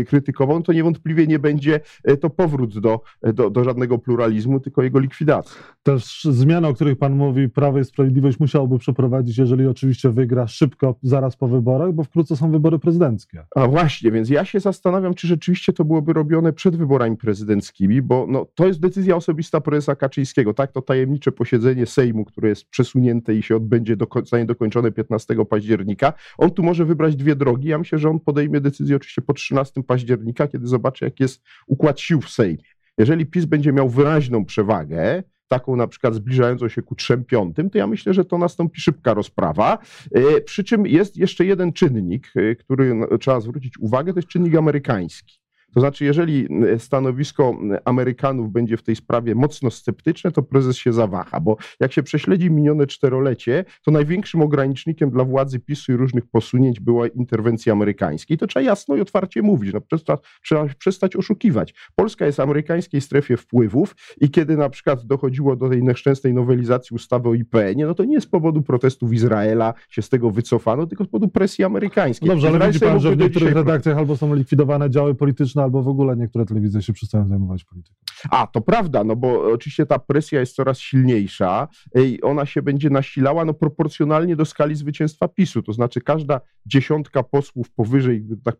e, 0.00 0.04
krytykował, 0.04 0.62
to 0.62 0.72
niewątpliwie 0.72 1.26
nie 1.26 1.38
będzie 1.38 1.80
to 2.20 2.30
powrót 2.30 2.78
do, 2.78 3.00
do, 3.22 3.50
do 3.50 3.64
żadnego 3.64 3.98
pluralizmu, 3.98 4.60
tylko 4.60 4.82
jego 4.82 4.98
likwidacja. 4.98 5.56
Też 5.82 6.24
zmiany, 6.24 6.66
o 6.66 6.74
których 6.74 6.98
Pan 6.98 7.16
mówi, 7.16 7.48
Prawo 7.48 7.78
i 7.78 7.84
Sprawiedliwość 7.84 8.40
musiałoby 8.40 8.78
przeprowadzić, 8.78 9.38
jeżeli 9.38 9.66
oczywiście 9.66 10.10
wygra 10.24 10.46
szybko, 10.46 10.98
zaraz 11.02 11.36
po 11.36 11.48
wyborach, 11.48 11.92
bo 11.92 12.04
wkrótce 12.04 12.36
są 12.36 12.50
wybory 12.50 12.78
prezydenckie. 12.78 13.46
A 13.56 13.66
właśnie, 13.66 14.10
więc 14.10 14.30
ja 14.30 14.44
się 14.44 14.60
zastanawiam, 14.60 15.14
czy 15.14 15.26
rzeczywiście 15.26 15.72
to 15.72 15.84
byłoby 15.84 16.12
robione 16.12 16.52
przed 16.52 16.76
wyborami 16.76 17.16
prezydenckimi, 17.16 18.02
bo 18.02 18.26
no, 18.28 18.46
to 18.54 18.66
jest 18.66 18.80
decyzja 18.80 19.16
osobista 19.16 19.60
prezesa 19.60 19.94
Kaczyńskiego. 19.96 20.54
Tak, 20.54 20.72
to 20.72 20.82
tajemnicze 20.82 21.32
posiedzenie 21.32 21.86
Sejmu, 21.86 22.24
które 22.24 22.48
jest 22.48 22.68
przesunięte 22.68 23.34
i 23.34 23.42
się 23.42 23.56
odbędzie, 23.56 23.96
do, 23.96 24.06
zostanie 24.14 24.46
dokończone 24.46 24.92
15 24.92 25.34
października. 25.50 26.12
On 26.38 26.50
tu 26.50 26.62
może 26.62 26.84
wybrać 26.84 27.16
dwie 27.16 27.36
drogi. 27.36 27.68
Ja 27.68 27.78
myślę, 27.78 27.98
że 27.98 28.10
on 28.10 28.20
podejmie 28.20 28.60
decyzję 28.60 28.96
oczywiście 28.96 29.22
po 29.22 29.32
13 29.32 29.82
października, 29.82 30.48
kiedy 30.48 30.66
zobaczy, 30.66 31.04
jak 31.04 31.20
jest 31.20 31.42
układ 31.66 32.00
sił 32.00 32.20
w 32.20 32.30
Sejmie. 32.30 32.64
Jeżeli 32.98 33.26
PiS 33.26 33.44
będzie 33.44 33.72
miał 33.72 33.88
wyraźną 33.88 34.44
przewagę, 34.44 35.22
taką 35.58 35.76
na 35.76 35.86
przykład 35.86 36.14
zbliżającą 36.14 36.68
się 36.68 36.82
ku 36.82 36.94
trzem 36.94 37.24
piątym, 37.24 37.70
to 37.70 37.78
ja 37.78 37.86
myślę, 37.86 38.14
że 38.14 38.24
to 38.24 38.38
nastąpi 38.38 38.80
szybka 38.80 39.14
rozprawa. 39.14 39.78
E, 40.12 40.40
przy 40.40 40.64
czym 40.64 40.86
jest 40.86 41.16
jeszcze 41.16 41.44
jeden 41.44 41.72
czynnik, 41.72 42.32
e, 42.36 42.54
który 42.54 42.94
no, 42.94 43.18
trzeba 43.18 43.40
zwrócić 43.40 43.78
uwagę, 43.78 44.12
to 44.12 44.18
jest 44.18 44.28
czynnik 44.28 44.56
amerykański. 44.56 45.43
To 45.74 45.80
znaczy, 45.80 46.04
jeżeli 46.04 46.48
e, 46.72 46.78
stanowisko 46.78 47.58
Amerykanów 47.84 48.52
będzie 48.52 48.76
w 48.76 48.82
tej 48.82 48.96
sprawie 48.96 49.34
mocno 49.34 49.70
sceptyczne, 49.70 50.32
to 50.32 50.42
prezes 50.42 50.76
się 50.76 50.92
zawaha, 50.92 51.40
bo 51.40 51.56
jak 51.80 51.92
się 51.92 52.02
prześledzi 52.02 52.50
minione 52.50 52.86
czterolecie, 52.86 53.64
to 53.82 53.90
największym 53.90 54.42
ogranicznikiem 54.42 55.10
dla 55.10 55.24
władzy 55.24 55.60
PiSu 55.60 55.92
i 55.92 55.96
różnych 55.96 56.26
posunięć 56.26 56.80
była 56.80 57.08
interwencja 57.08 57.72
amerykańska. 57.72 58.34
I 58.34 58.38
to 58.38 58.46
trzeba 58.46 58.64
jasno 58.64 58.96
i 58.96 59.00
otwarcie 59.00 59.42
mówić. 59.42 59.74
No, 59.74 59.80
przesta 59.80 60.18
trzeba 60.42 60.66
przestać 60.78 61.16
oszukiwać. 61.16 61.74
Polska 61.94 62.26
jest 62.26 62.38
w 62.38 62.40
amerykańskiej 62.40 63.00
strefie 63.00 63.36
wpływów 63.36 63.96
i 64.20 64.30
kiedy 64.30 64.56
na 64.56 64.68
przykład 64.68 65.06
dochodziło 65.06 65.56
do 65.56 65.68
tej 65.68 65.82
nieszczęsnej 65.82 66.34
nowelizacji 66.34 66.94
ustawy 66.94 67.28
o 67.28 67.34
IPN-ie, 67.34 67.86
no 67.86 67.94
to 67.94 68.04
nie 68.04 68.20
z 68.20 68.26
powodu 68.26 68.62
protestów 68.62 69.12
Izraela 69.12 69.74
się 69.90 70.02
z 70.02 70.08
tego 70.08 70.30
wycofano, 70.30 70.86
tylko 70.86 71.04
z 71.04 71.08
powodu 71.08 71.28
presji 71.28 71.64
amerykańskiej. 71.64 72.28
Dobrze, 72.28 72.48
ale 72.48 72.66
widzi 72.66 72.80
pan, 72.80 73.00
że 73.00 73.10
w 73.10 73.18
niektórych 73.18 73.54
redakcjach 73.54 73.98
albo 73.98 74.16
są 74.16 74.34
likwidowane 74.34 74.90
działy 74.90 75.14
polityczne, 75.14 75.62
albo 75.64 75.82
w 75.82 75.88
ogóle 75.88 76.16
niektóre 76.16 76.44
telewizje 76.44 76.82
się 76.82 76.92
przestają 76.92 77.28
zajmować 77.28 77.64
polityką. 77.64 77.94
A, 78.30 78.46
to 78.46 78.60
prawda, 78.60 79.04
no 79.04 79.16
bo 79.16 79.52
oczywiście 79.52 79.86
ta 79.86 79.98
presja 79.98 80.40
jest 80.40 80.56
coraz 80.56 80.78
silniejsza 80.78 81.68
i 81.94 82.22
ona 82.22 82.46
się 82.46 82.62
będzie 82.62 82.90
nasilała 82.90 83.44
no, 83.44 83.54
proporcjonalnie 83.54 84.36
do 84.36 84.44
skali 84.44 84.74
zwycięstwa 84.74 85.28
PiSu. 85.28 85.62
To 85.62 85.72
znaczy 85.72 86.00
każda 86.00 86.40
dziesiątka 86.66 87.22
posłów 87.22 87.70
powyżej, 87.70 88.26
tak 88.44 88.56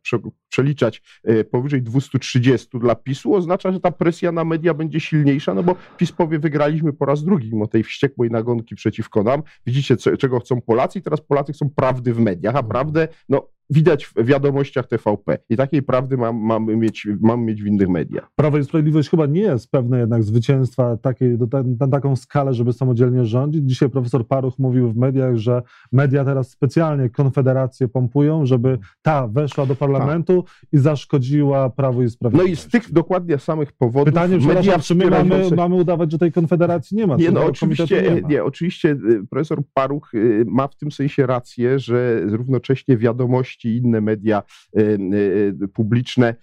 przeliczać, 0.48 1.02
e, 1.24 1.44
powyżej 1.44 1.82
230 1.82 2.78
dla 2.78 2.94
PiSu 2.94 3.34
oznacza, 3.34 3.72
że 3.72 3.80
ta 3.80 3.90
presja 3.90 4.32
na 4.32 4.44
media 4.44 4.74
będzie 4.74 5.00
silniejsza, 5.00 5.54
no 5.54 5.62
bo 5.62 5.76
PiS 5.96 6.12
powie, 6.12 6.38
wygraliśmy 6.38 6.92
po 6.92 7.06
raz 7.06 7.24
drugi, 7.24 7.50
mimo 7.52 7.66
tej 7.66 7.84
wściekłej 7.84 8.30
nagonki 8.30 8.74
przeciwko 8.74 9.22
nam. 9.22 9.42
Widzicie, 9.66 9.96
co, 9.96 10.16
czego 10.16 10.40
chcą 10.40 10.60
Polacy 10.60 10.98
i 10.98 11.02
teraz 11.02 11.20
Polacy 11.20 11.52
chcą 11.52 11.70
prawdy 11.70 12.14
w 12.14 12.18
mediach, 12.18 12.54
a 12.54 12.58
mhm. 12.58 12.70
prawdę, 12.70 13.08
no 13.28 13.53
widać 13.70 14.06
w 14.06 14.24
wiadomościach 14.24 14.86
TVP. 14.86 15.38
I 15.48 15.56
takiej 15.56 15.82
prawdy 15.82 16.16
mam, 16.16 16.36
mamy, 16.36 16.76
mieć, 16.76 17.08
mamy 17.20 17.42
mieć 17.42 17.62
w 17.62 17.66
innych 17.66 17.88
mediach. 17.88 18.30
Prawo 18.36 18.58
i 18.58 18.64
Sprawiedliwość 18.64 19.10
chyba 19.10 19.26
nie 19.26 19.40
jest 19.40 19.70
pewne 19.70 19.98
jednak 19.98 20.22
zwycięstwa 20.22 20.96
takiej, 20.96 21.38
na 21.80 21.88
taką 21.88 22.16
skalę, 22.16 22.54
żeby 22.54 22.72
samodzielnie 22.72 23.24
rządzić. 23.24 23.68
Dzisiaj 23.68 23.90
profesor 23.90 24.26
Paruch 24.26 24.58
mówił 24.58 24.92
w 24.92 24.96
mediach, 24.96 25.36
że 25.36 25.62
media 25.92 26.24
teraz 26.24 26.50
specjalnie 26.50 27.10
Konfederację 27.10 27.88
pompują, 27.88 28.46
żeby 28.46 28.78
ta 29.02 29.28
weszła 29.28 29.66
do 29.66 29.76
parlamentu 29.76 30.42
tak. 30.42 30.72
i 30.72 30.78
zaszkodziła 30.78 31.70
Prawo 31.70 32.02
i 32.02 32.10
Sprawiedliwość. 32.10 32.50
No 32.50 32.52
i 32.52 32.56
z 32.56 32.72
tych 32.72 32.92
dokładnie 32.92 33.38
samych 33.38 33.72
powodów... 33.72 34.14
Pytanie, 34.14 34.38
media 34.38 34.78
czy 34.78 34.94
my 34.94 35.10
mamy, 35.10 35.50
mamy 35.56 35.74
udawać, 35.74 36.12
że 36.12 36.18
tej 36.18 36.32
Konfederacji 36.32 36.96
nie 36.96 37.06
ma? 37.06 37.16
Nie, 37.16 37.30
no 37.30 37.44
oczywiście, 37.44 38.02
nie, 38.02 38.22
nie, 38.28 38.44
oczywiście 38.44 38.90
y, 38.90 39.26
profesor 39.30 39.62
Paruch 39.74 40.14
y, 40.14 40.44
ma 40.48 40.68
w 40.68 40.76
tym 40.76 40.92
sensie 40.92 41.26
rację, 41.26 41.78
że 41.78 42.20
równocześnie 42.20 42.96
wiadomości 42.96 43.53
i 43.64 43.76
inne 43.76 44.00
media 44.00 44.42
y, 44.78 44.80
y, 44.80 45.56
y, 45.62 45.68
publiczne 45.68 46.34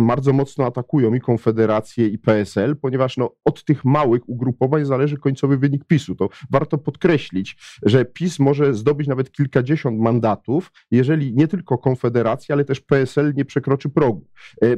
bardzo 0.00 0.32
mocno 0.32 0.66
atakują 0.66 1.14
i 1.14 1.20
Konfederację, 1.20 2.08
i 2.08 2.18
PSL, 2.18 2.76
ponieważ 2.76 3.16
no, 3.16 3.30
od 3.44 3.64
tych 3.64 3.84
małych 3.84 4.28
ugrupowań 4.28 4.84
zależy 4.84 5.16
końcowy 5.16 5.58
wynik 5.58 5.84
PiSu. 5.84 6.14
To 6.14 6.28
warto 6.50 6.78
podkreślić, 6.78 7.56
że 7.82 8.04
PiS 8.04 8.38
może 8.38 8.74
zdobyć 8.74 9.08
nawet 9.08 9.32
kilkadziesiąt 9.32 10.00
mandatów, 10.00 10.72
jeżeli 10.90 11.34
nie 11.34 11.48
tylko 11.48 11.78
Konfederacja, 11.78 12.54
ale 12.54 12.64
też 12.64 12.80
PSL 12.80 13.34
nie 13.34 13.44
przekroczy 13.44 13.88
progu. 13.88 14.26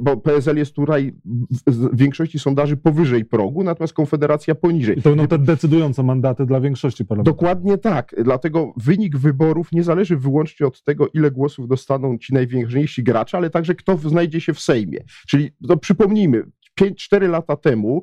Bo 0.00 0.16
PSL 0.16 0.56
jest 0.56 0.74
tutaj 0.74 1.14
w 1.66 1.96
większości 1.96 2.38
sondaży 2.38 2.76
powyżej 2.76 3.24
progu, 3.24 3.64
natomiast 3.64 3.94
Konfederacja 3.94 4.54
poniżej. 4.54 4.98
I 4.98 5.02
to 5.02 5.08
będą 5.08 5.26
te 5.26 5.38
decydujące 5.38 6.02
mandaty 6.02 6.46
dla 6.46 6.60
większości 6.60 7.04
parlamentarnej. 7.04 7.34
Dokładnie 7.34 7.78
tak. 7.78 8.14
Dlatego 8.24 8.72
wynik 8.76 9.16
wyborów 9.16 9.72
nie 9.72 9.82
zależy 9.82 10.16
wyłącznie 10.16 10.66
od 10.66 10.82
tego, 10.82 11.08
ile 11.14 11.30
głosów 11.30 11.51
głosów 11.52 11.68
dostaną 11.68 12.18
ci 12.18 12.34
najważniejsi 12.34 13.02
gracze, 13.02 13.36
ale 13.36 13.50
także 13.50 13.74
kto 13.74 13.98
znajdzie 13.98 14.40
się 14.40 14.54
w 14.54 14.60
Sejmie. 14.60 14.98
Czyli 15.28 15.50
to 15.68 15.76
przypomnijmy, 15.76 16.44
5-4 16.80 17.28
lata 17.28 17.56
temu 17.56 18.02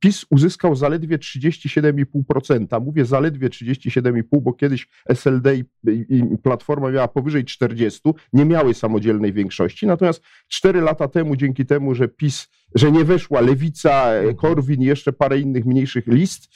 PiS 0.00 0.26
uzyskał 0.30 0.76
zaledwie 0.76 1.18
37,5%. 1.18 2.80
Mówię 2.84 3.04
zaledwie 3.04 3.48
37,5%, 3.48 4.22
bo 4.40 4.52
kiedyś 4.52 4.88
SLD 5.06 5.56
i, 5.56 5.64
i 6.08 6.38
Platforma 6.42 6.90
miała 6.90 7.08
powyżej 7.08 7.44
40, 7.44 8.00
nie 8.32 8.44
miały 8.44 8.74
samodzielnej 8.74 9.32
większości. 9.32 9.86
Natomiast 9.86 10.22
4 10.48 10.80
lata 10.80 11.08
temu, 11.08 11.36
dzięki 11.36 11.66
temu, 11.66 11.94
że 11.94 12.08
PiS 12.08 12.48
że 12.74 12.92
nie 12.92 13.04
weszła 13.04 13.40
Lewica, 13.40 14.12
mhm. 14.12 14.36
Korwin 14.36 14.82
i 14.82 14.84
jeszcze 14.84 15.12
parę 15.12 15.38
innych 15.40 15.66
mniejszych 15.66 16.06
list. 16.06 16.48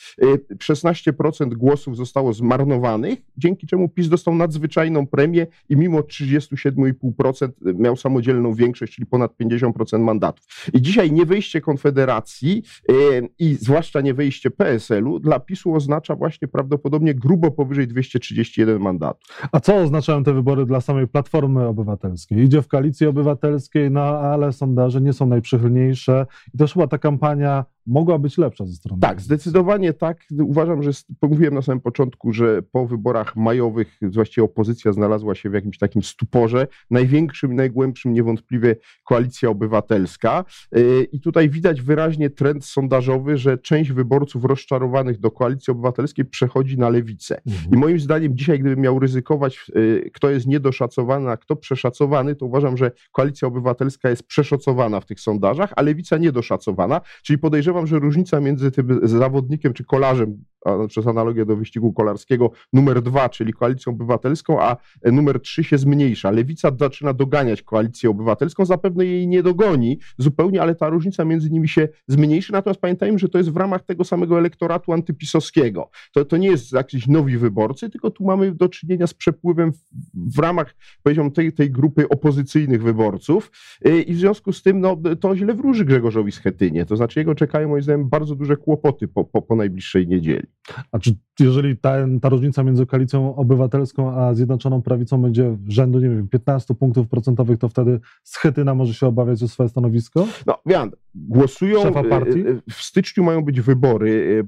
16% 0.58 1.52
y, 1.52 1.56
głosów 1.56 1.96
zostało 1.96 2.32
zmarnowanych, 2.32 3.18
dzięki 3.36 3.66
czemu 3.66 3.88
PiS 3.88 4.08
dostał 4.08 4.34
nadzwyczajną 4.34 5.06
premię 5.06 5.46
i 5.68 5.76
mimo 5.76 6.00
37,5% 6.00 7.48
miał 7.60 7.96
samodzielną 7.96 8.54
większość, 8.54 8.94
czyli 8.94 9.06
ponad 9.06 9.32
50% 9.42 9.98
mandatów. 9.98 10.46
I 10.72 10.82
dzisiaj 10.82 11.12
nie 11.12 11.26
wyjście 11.26 11.60
Konfederacji 11.60 12.62
y, 12.90 13.15
i 13.38 13.54
zwłaszcza 13.54 14.00
nie 14.00 14.14
wyjście 14.14 14.50
PSL-u 14.50 15.18
dla 15.18 15.40
PiSu 15.40 15.74
oznacza 15.74 16.16
właśnie 16.16 16.48
prawdopodobnie 16.48 17.14
grubo 17.14 17.50
powyżej 17.50 17.88
231 17.88 18.82
mandatów. 18.82 19.48
A 19.52 19.60
co 19.60 19.76
oznaczają 19.76 20.24
te 20.24 20.32
wybory 20.32 20.66
dla 20.66 20.80
samej 20.80 21.08
Platformy 21.08 21.66
Obywatelskiej? 21.66 22.38
Idzie 22.38 22.62
w 22.62 22.68
koalicji 22.68 23.06
obywatelskiej, 23.06 23.90
no 23.90 24.02
ale 24.02 24.52
sondaże 24.52 25.00
nie 25.00 25.12
są 25.12 25.26
najprzychylniejsze 25.26 26.26
i 26.54 26.58
też 26.58 26.72
chyba 26.72 26.86
ta 26.86 26.98
kampania 26.98 27.64
mogła 27.86 28.18
być 28.18 28.38
lepsza 28.38 28.66
ze 28.66 28.72
strony. 28.72 29.00
Tak, 29.00 29.20
zdecydowanie 29.20 29.92
tak. 29.92 30.24
Uważam, 30.40 30.82
że 30.82 30.90
mówiłem 31.22 31.54
na 31.54 31.62
samym 31.62 31.80
początku, 31.80 32.32
że 32.32 32.62
po 32.62 32.86
wyborach 32.86 33.36
majowych 33.36 33.98
właściwie 34.02 34.44
opozycja 34.44 34.92
znalazła 34.92 35.34
się 35.34 35.50
w 35.50 35.54
jakimś 35.54 35.78
takim 35.78 36.02
stuporze. 36.02 36.66
Największym, 36.90 37.54
najgłębszym 37.56 38.12
niewątpliwie 38.12 38.76
koalicja 39.04 39.48
obywatelska. 39.48 40.44
Y, 40.76 41.08
I 41.12 41.20
tutaj 41.20 41.50
widać 41.50 41.82
wyraźnie 41.82 42.30
trend 42.30 42.64
sondażowy, 42.64 43.38
że 43.38 43.58
część 43.58 43.92
wyborców 43.92 44.44
rozczarowanych 44.44 45.20
do 45.20 45.30
koalicji 45.30 45.70
obywatelskiej 45.70 46.24
przechodzi 46.24 46.78
na 46.78 46.88
lewicę. 46.88 47.40
Mhm. 47.46 47.74
I 47.74 47.76
moim 47.76 48.00
zdaniem 48.00 48.36
dzisiaj, 48.36 48.58
gdybym 48.58 48.80
miał 48.80 48.98
ryzykować, 48.98 49.66
y, 49.76 50.10
kto 50.14 50.30
jest 50.30 50.46
niedoszacowany, 50.46 51.30
a 51.30 51.36
kto 51.36 51.56
przeszacowany, 51.56 52.34
to 52.34 52.46
uważam, 52.46 52.76
że 52.76 52.90
koalicja 53.12 53.48
obywatelska 53.48 54.10
jest 54.10 54.22
przeszacowana 54.22 55.00
w 55.00 55.06
tych 55.06 55.20
sondażach, 55.20 55.72
a 55.76 55.82
lewica 55.82 56.18
niedoszacowana. 56.18 57.00
Czyli 57.22 57.38
podejrzewam, 57.38 57.75
podejrzewam, 57.76 57.86
że 57.86 57.98
różnica 57.98 58.40
między 58.40 58.70
tym 58.70 59.00
zawodnikiem 59.02 59.72
czy 59.72 59.84
kolarzem, 59.84 60.44
przez 60.88 61.06
analogię 61.06 61.46
do 61.46 61.56
wyścigu 61.56 61.92
kolarskiego, 61.92 62.50
numer 62.72 63.02
dwa, 63.02 63.28
czyli 63.28 63.52
koalicją 63.52 63.92
obywatelską, 63.92 64.62
a 64.62 64.76
numer 65.04 65.40
trzy 65.40 65.64
się 65.64 65.78
zmniejsza. 65.78 66.30
Lewica 66.30 66.70
zaczyna 66.80 67.12
doganiać 67.12 67.62
koalicję 67.62 68.10
obywatelską, 68.10 68.64
zapewne 68.64 69.04
jej 69.04 69.28
nie 69.28 69.42
dogoni 69.42 69.98
zupełnie, 70.18 70.62
ale 70.62 70.74
ta 70.74 70.88
różnica 70.88 71.24
między 71.24 71.50
nimi 71.50 71.68
się 71.68 71.88
zmniejszy. 72.08 72.52
Natomiast 72.52 72.80
pamiętajmy, 72.80 73.18
że 73.18 73.28
to 73.28 73.38
jest 73.38 73.50
w 73.50 73.56
ramach 73.56 73.82
tego 73.82 74.04
samego 74.04 74.38
elektoratu 74.38 74.92
antypisowskiego. 74.92 75.90
To, 76.12 76.24
to 76.24 76.36
nie 76.36 76.48
jest 76.48 76.72
jakiś 76.72 77.06
nowi 77.06 77.38
wyborcy, 77.38 77.90
tylko 77.90 78.10
tu 78.10 78.24
mamy 78.24 78.52
do 78.54 78.68
czynienia 78.68 79.06
z 79.06 79.14
przepływem 79.14 79.72
w, 79.72 79.78
w 80.14 80.38
ramach, 80.38 80.74
powiedziałbym, 81.02 81.32
tej, 81.32 81.52
tej 81.52 81.70
grupy 81.70 82.08
opozycyjnych 82.08 82.82
wyborców. 82.82 83.50
Y, 83.86 84.02
I 84.02 84.14
w 84.14 84.18
związku 84.18 84.52
z 84.52 84.62
tym 84.62 84.80
no, 84.80 84.96
to 85.20 85.36
źle 85.36 85.54
wróży 85.54 85.84
Grzegorzowi 85.84 86.32
Schetynie. 86.32 86.86
To 86.86 86.96
znaczy 86.96 87.20
jego 87.20 87.34
czekają 87.34 87.68
moim 87.68 87.82
zdaniem 87.82 88.08
bardzo 88.08 88.34
duże 88.34 88.56
kłopoty 88.56 89.08
po, 89.08 89.24
po, 89.24 89.42
po 89.42 89.56
najbliższej 89.56 90.08
niedzieli. 90.08 90.46
A 90.92 90.98
czy 90.98 91.16
jeżeli 91.40 91.76
ta, 91.76 91.94
ta 92.22 92.28
różnica 92.28 92.62
między 92.62 92.86
koalicją 92.86 93.36
obywatelską 93.36 94.12
a 94.12 94.34
Zjednoczoną 94.34 94.82
Prawicą 94.82 95.22
będzie 95.22 95.56
rzędu, 95.68 96.00
nie 96.00 96.08
wiem, 96.08 96.28
15 96.28 96.74
punktów 96.74 97.08
procentowych, 97.08 97.58
to 97.58 97.68
wtedy 97.68 98.00
Schetyna 98.22 98.74
może 98.74 98.94
się 98.94 99.06
obawiać 99.06 99.42
o 99.42 99.48
swoje 99.48 99.68
stanowisko? 99.68 100.26
No, 100.46 100.58
Jan, 100.66 100.90
głosują, 101.16 101.92
partii? 101.92 102.40
E, 102.40 102.50
e, 102.50 102.60
w 102.70 102.82
styczniu 102.82 103.24
mają 103.24 103.44
być 103.44 103.60
wybory 103.60 104.44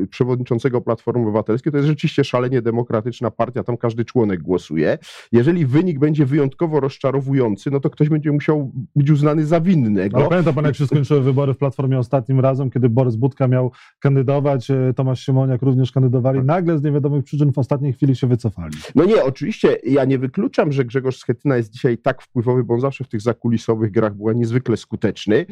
e, 0.00 0.06
przewodniczącego 0.06 0.80
Platformy 0.80 1.22
Obywatelskiej. 1.22 1.72
To 1.72 1.78
jest 1.78 1.88
rzeczywiście 1.88 2.24
szalenie 2.24 2.62
demokratyczna 2.62 3.30
partia, 3.30 3.62
tam 3.62 3.76
każdy 3.76 4.04
członek 4.04 4.42
głosuje. 4.42 4.98
Jeżeli 5.32 5.66
wynik 5.66 5.98
będzie 5.98 6.26
wyjątkowo 6.26 6.80
rozczarowujący, 6.80 7.70
no 7.70 7.80
to 7.80 7.90
ktoś 7.90 8.08
będzie 8.08 8.32
musiał 8.32 8.72
być 8.96 9.10
uznany 9.10 9.46
za 9.46 9.60
winnego. 9.60 10.16
Ale 10.16 10.28
pamięta 10.28 10.52
pan, 10.52 10.64
jak 10.64 10.76
się 10.76 10.86
skończyły 10.86 11.20
wybory 11.20 11.54
w 11.54 11.58
Platformie 11.58 11.98
ostatnim 11.98 12.40
razem, 12.40 12.70
kiedy 12.70 12.88
Borys 12.88 13.16
Budka 13.16 13.48
miał 13.48 13.72
kandydować, 14.00 14.68
Tomasz 14.96 15.20
Siemoniak 15.20 15.62
również 15.62 15.92
kandydowali, 15.92 16.38
tak. 16.38 16.46
nagle 16.46 16.78
z 16.78 16.82
niewiadomych 16.82 17.24
przyczyn 17.24 17.52
w 17.52 17.58
ostatniej 17.58 17.92
chwili 17.92 18.16
się 18.16 18.26
wycofali. 18.26 18.74
No 18.94 19.04
nie, 19.04 19.24
oczywiście 19.24 19.76
ja 19.84 20.04
nie 20.04 20.18
wykluczam, 20.18 20.72
że 20.72 20.84
Grzegorz 20.84 21.16
Schetyna 21.16 21.56
jest 21.56 21.72
dzisiaj 21.72 21.98
tak 21.98 22.22
wpływowy, 22.22 22.64
bo 22.64 22.74
on 22.74 22.80
zawsze 22.80 23.04
w 23.04 23.08
tych 23.08 23.20
zakulisowych 23.20 23.90
grach 23.90 24.14
był 24.14 24.32
niezwykle 24.32 24.76
skuteczny, 24.76 25.36
y, 25.36 25.46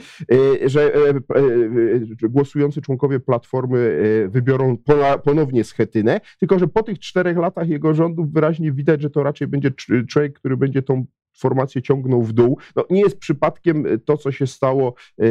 że 0.66 0.94
e, 0.94 1.08
e, 1.08 2.28
głosujący 2.28 2.82
członkowie 2.82 3.20
Platformy 3.20 4.00
e, 4.24 4.28
wybiorą 4.28 4.76
ponownie 5.24 5.64
Schetynę, 5.64 6.20
tylko 6.38 6.58
że 6.58 6.68
po 6.68 6.82
tych 6.82 6.98
czterech 6.98 7.36
latach 7.36 7.68
jego 7.68 7.94
rządów 7.94 8.32
wyraźnie 8.32 8.72
widać, 8.72 9.02
że 9.02 9.10
to 9.10 9.22
raczej 9.22 9.48
będzie 9.48 9.70
człowiek, 10.08 10.38
który 10.38 10.56
będzie 10.56 10.82
tą 10.82 11.06
formację 11.40 11.82
ciągnął 11.82 12.22
w 12.22 12.32
dół. 12.32 12.58
No, 12.76 12.84
nie 12.90 13.00
jest 13.00 13.18
przypadkiem 13.18 13.86
e, 13.86 13.98
to, 13.98 14.16
co 14.16 14.32
się 14.32 14.46
stało 14.46 14.94
e, 15.18 15.24
e, 15.24 15.28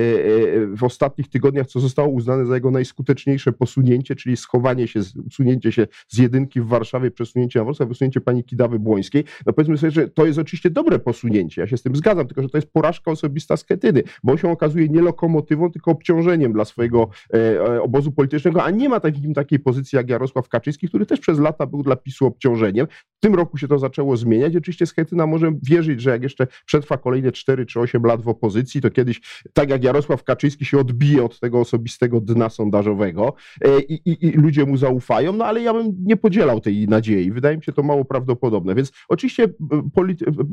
w 0.75 0.83
ostatnich 0.83 1.29
tygodniach, 1.29 1.67
co 1.67 1.79
zostało 1.79 2.09
uznane 2.09 2.45
za 2.45 2.55
jego 2.55 2.71
najskuteczniejsze 2.71 3.51
posunięcie, 3.51 4.15
czyli 4.15 4.37
schowanie 4.37 4.87
się, 4.87 4.99
usunięcie 5.27 5.71
się 5.71 5.87
z 6.07 6.17
jedynki 6.17 6.61
w 6.61 6.67
Warszawie, 6.67 7.11
przesunięcie 7.11 7.59
na 7.59 7.65
Wrocław, 7.65 7.89
wysunięcie 7.89 8.21
pani 8.21 8.43
Kidawy 8.43 8.79
Błońskiej. 8.79 9.23
No 9.45 9.53
powiedzmy 9.53 9.77
sobie, 9.77 9.91
że 9.91 10.07
to 10.07 10.25
jest 10.25 10.39
oczywiście 10.39 10.69
dobre 10.69 10.99
posunięcie, 10.99 11.61
ja 11.61 11.67
się 11.67 11.77
z 11.77 11.83
tym 11.83 11.95
zgadzam, 11.95 12.27
tylko 12.27 12.41
że 12.41 12.49
to 12.49 12.57
jest 12.57 12.71
porażka 12.71 13.11
osobista 13.11 13.57
Sketyny, 13.57 14.03
bo 14.23 14.31
on 14.31 14.37
się 14.37 14.51
okazuje 14.51 14.89
nie 14.89 15.01
lokomotywą, 15.01 15.71
tylko 15.71 15.91
obciążeniem 15.91 16.53
dla 16.53 16.65
swojego 16.65 17.09
obozu 17.81 18.11
politycznego, 18.11 18.63
a 18.63 18.71
nie 18.71 18.89
ma 18.89 18.99
takiej, 18.99 19.33
takiej 19.33 19.59
pozycji 19.59 19.95
jak 19.95 20.09
Jarosław 20.09 20.49
Kaczyński, 20.49 20.87
który 20.87 21.05
też 21.05 21.19
przez 21.19 21.39
lata 21.39 21.65
był 21.65 21.83
dla 21.83 21.95
PiSu 21.95 22.25
obciążeniem. 22.25 22.87
W 23.17 23.19
tym 23.19 23.35
roku 23.35 23.57
się 23.57 23.67
to 23.67 23.79
zaczęło 23.79 24.17
zmieniać. 24.17 24.55
Oczywiście 24.55 24.85
Schetyna 24.85 25.27
może 25.27 25.51
wierzyć 25.63 25.96
że 25.99 26.09
jak 26.09 26.23
jeszcze 26.23 26.47
przetrwa 26.65 26.97
kolejne 26.97 27.31
4 27.31 27.65
czy 27.65 27.79
8 27.79 28.03
lat 28.03 28.21
w 28.21 28.27
opozycji, 28.27 28.81
to 28.81 28.89
kiedyś, 28.89 29.21
tak 29.53 29.69
jak 29.69 29.83
Jarosław 29.83 30.23
Kaczyński 30.23 30.65
się 30.65 30.79
odbije 30.79 31.23
od 31.23 31.39
tego 31.39 31.59
osobistego 31.59 32.21
dna 32.21 32.49
sondażowego 32.49 33.33
e, 33.61 33.79
i, 33.79 33.93
i, 33.93 34.25
i 34.25 34.31
ludzie 34.31 34.65
mu 34.65 34.77
zaufają, 34.77 35.33
no 35.33 35.45
ale 35.45 35.61
ja 35.61 35.73
bym 35.73 35.95
nie 36.03 36.17
podzielał 36.17 36.61
tej 36.61 36.87
nadziei. 36.87 37.31
Wydaje 37.31 37.57
mi 37.57 37.63
się 37.63 37.73
to 37.73 37.83
mało 37.83 38.05
prawdopodobne. 38.05 38.75
Więc 38.75 38.91
oczywiście 39.09 39.47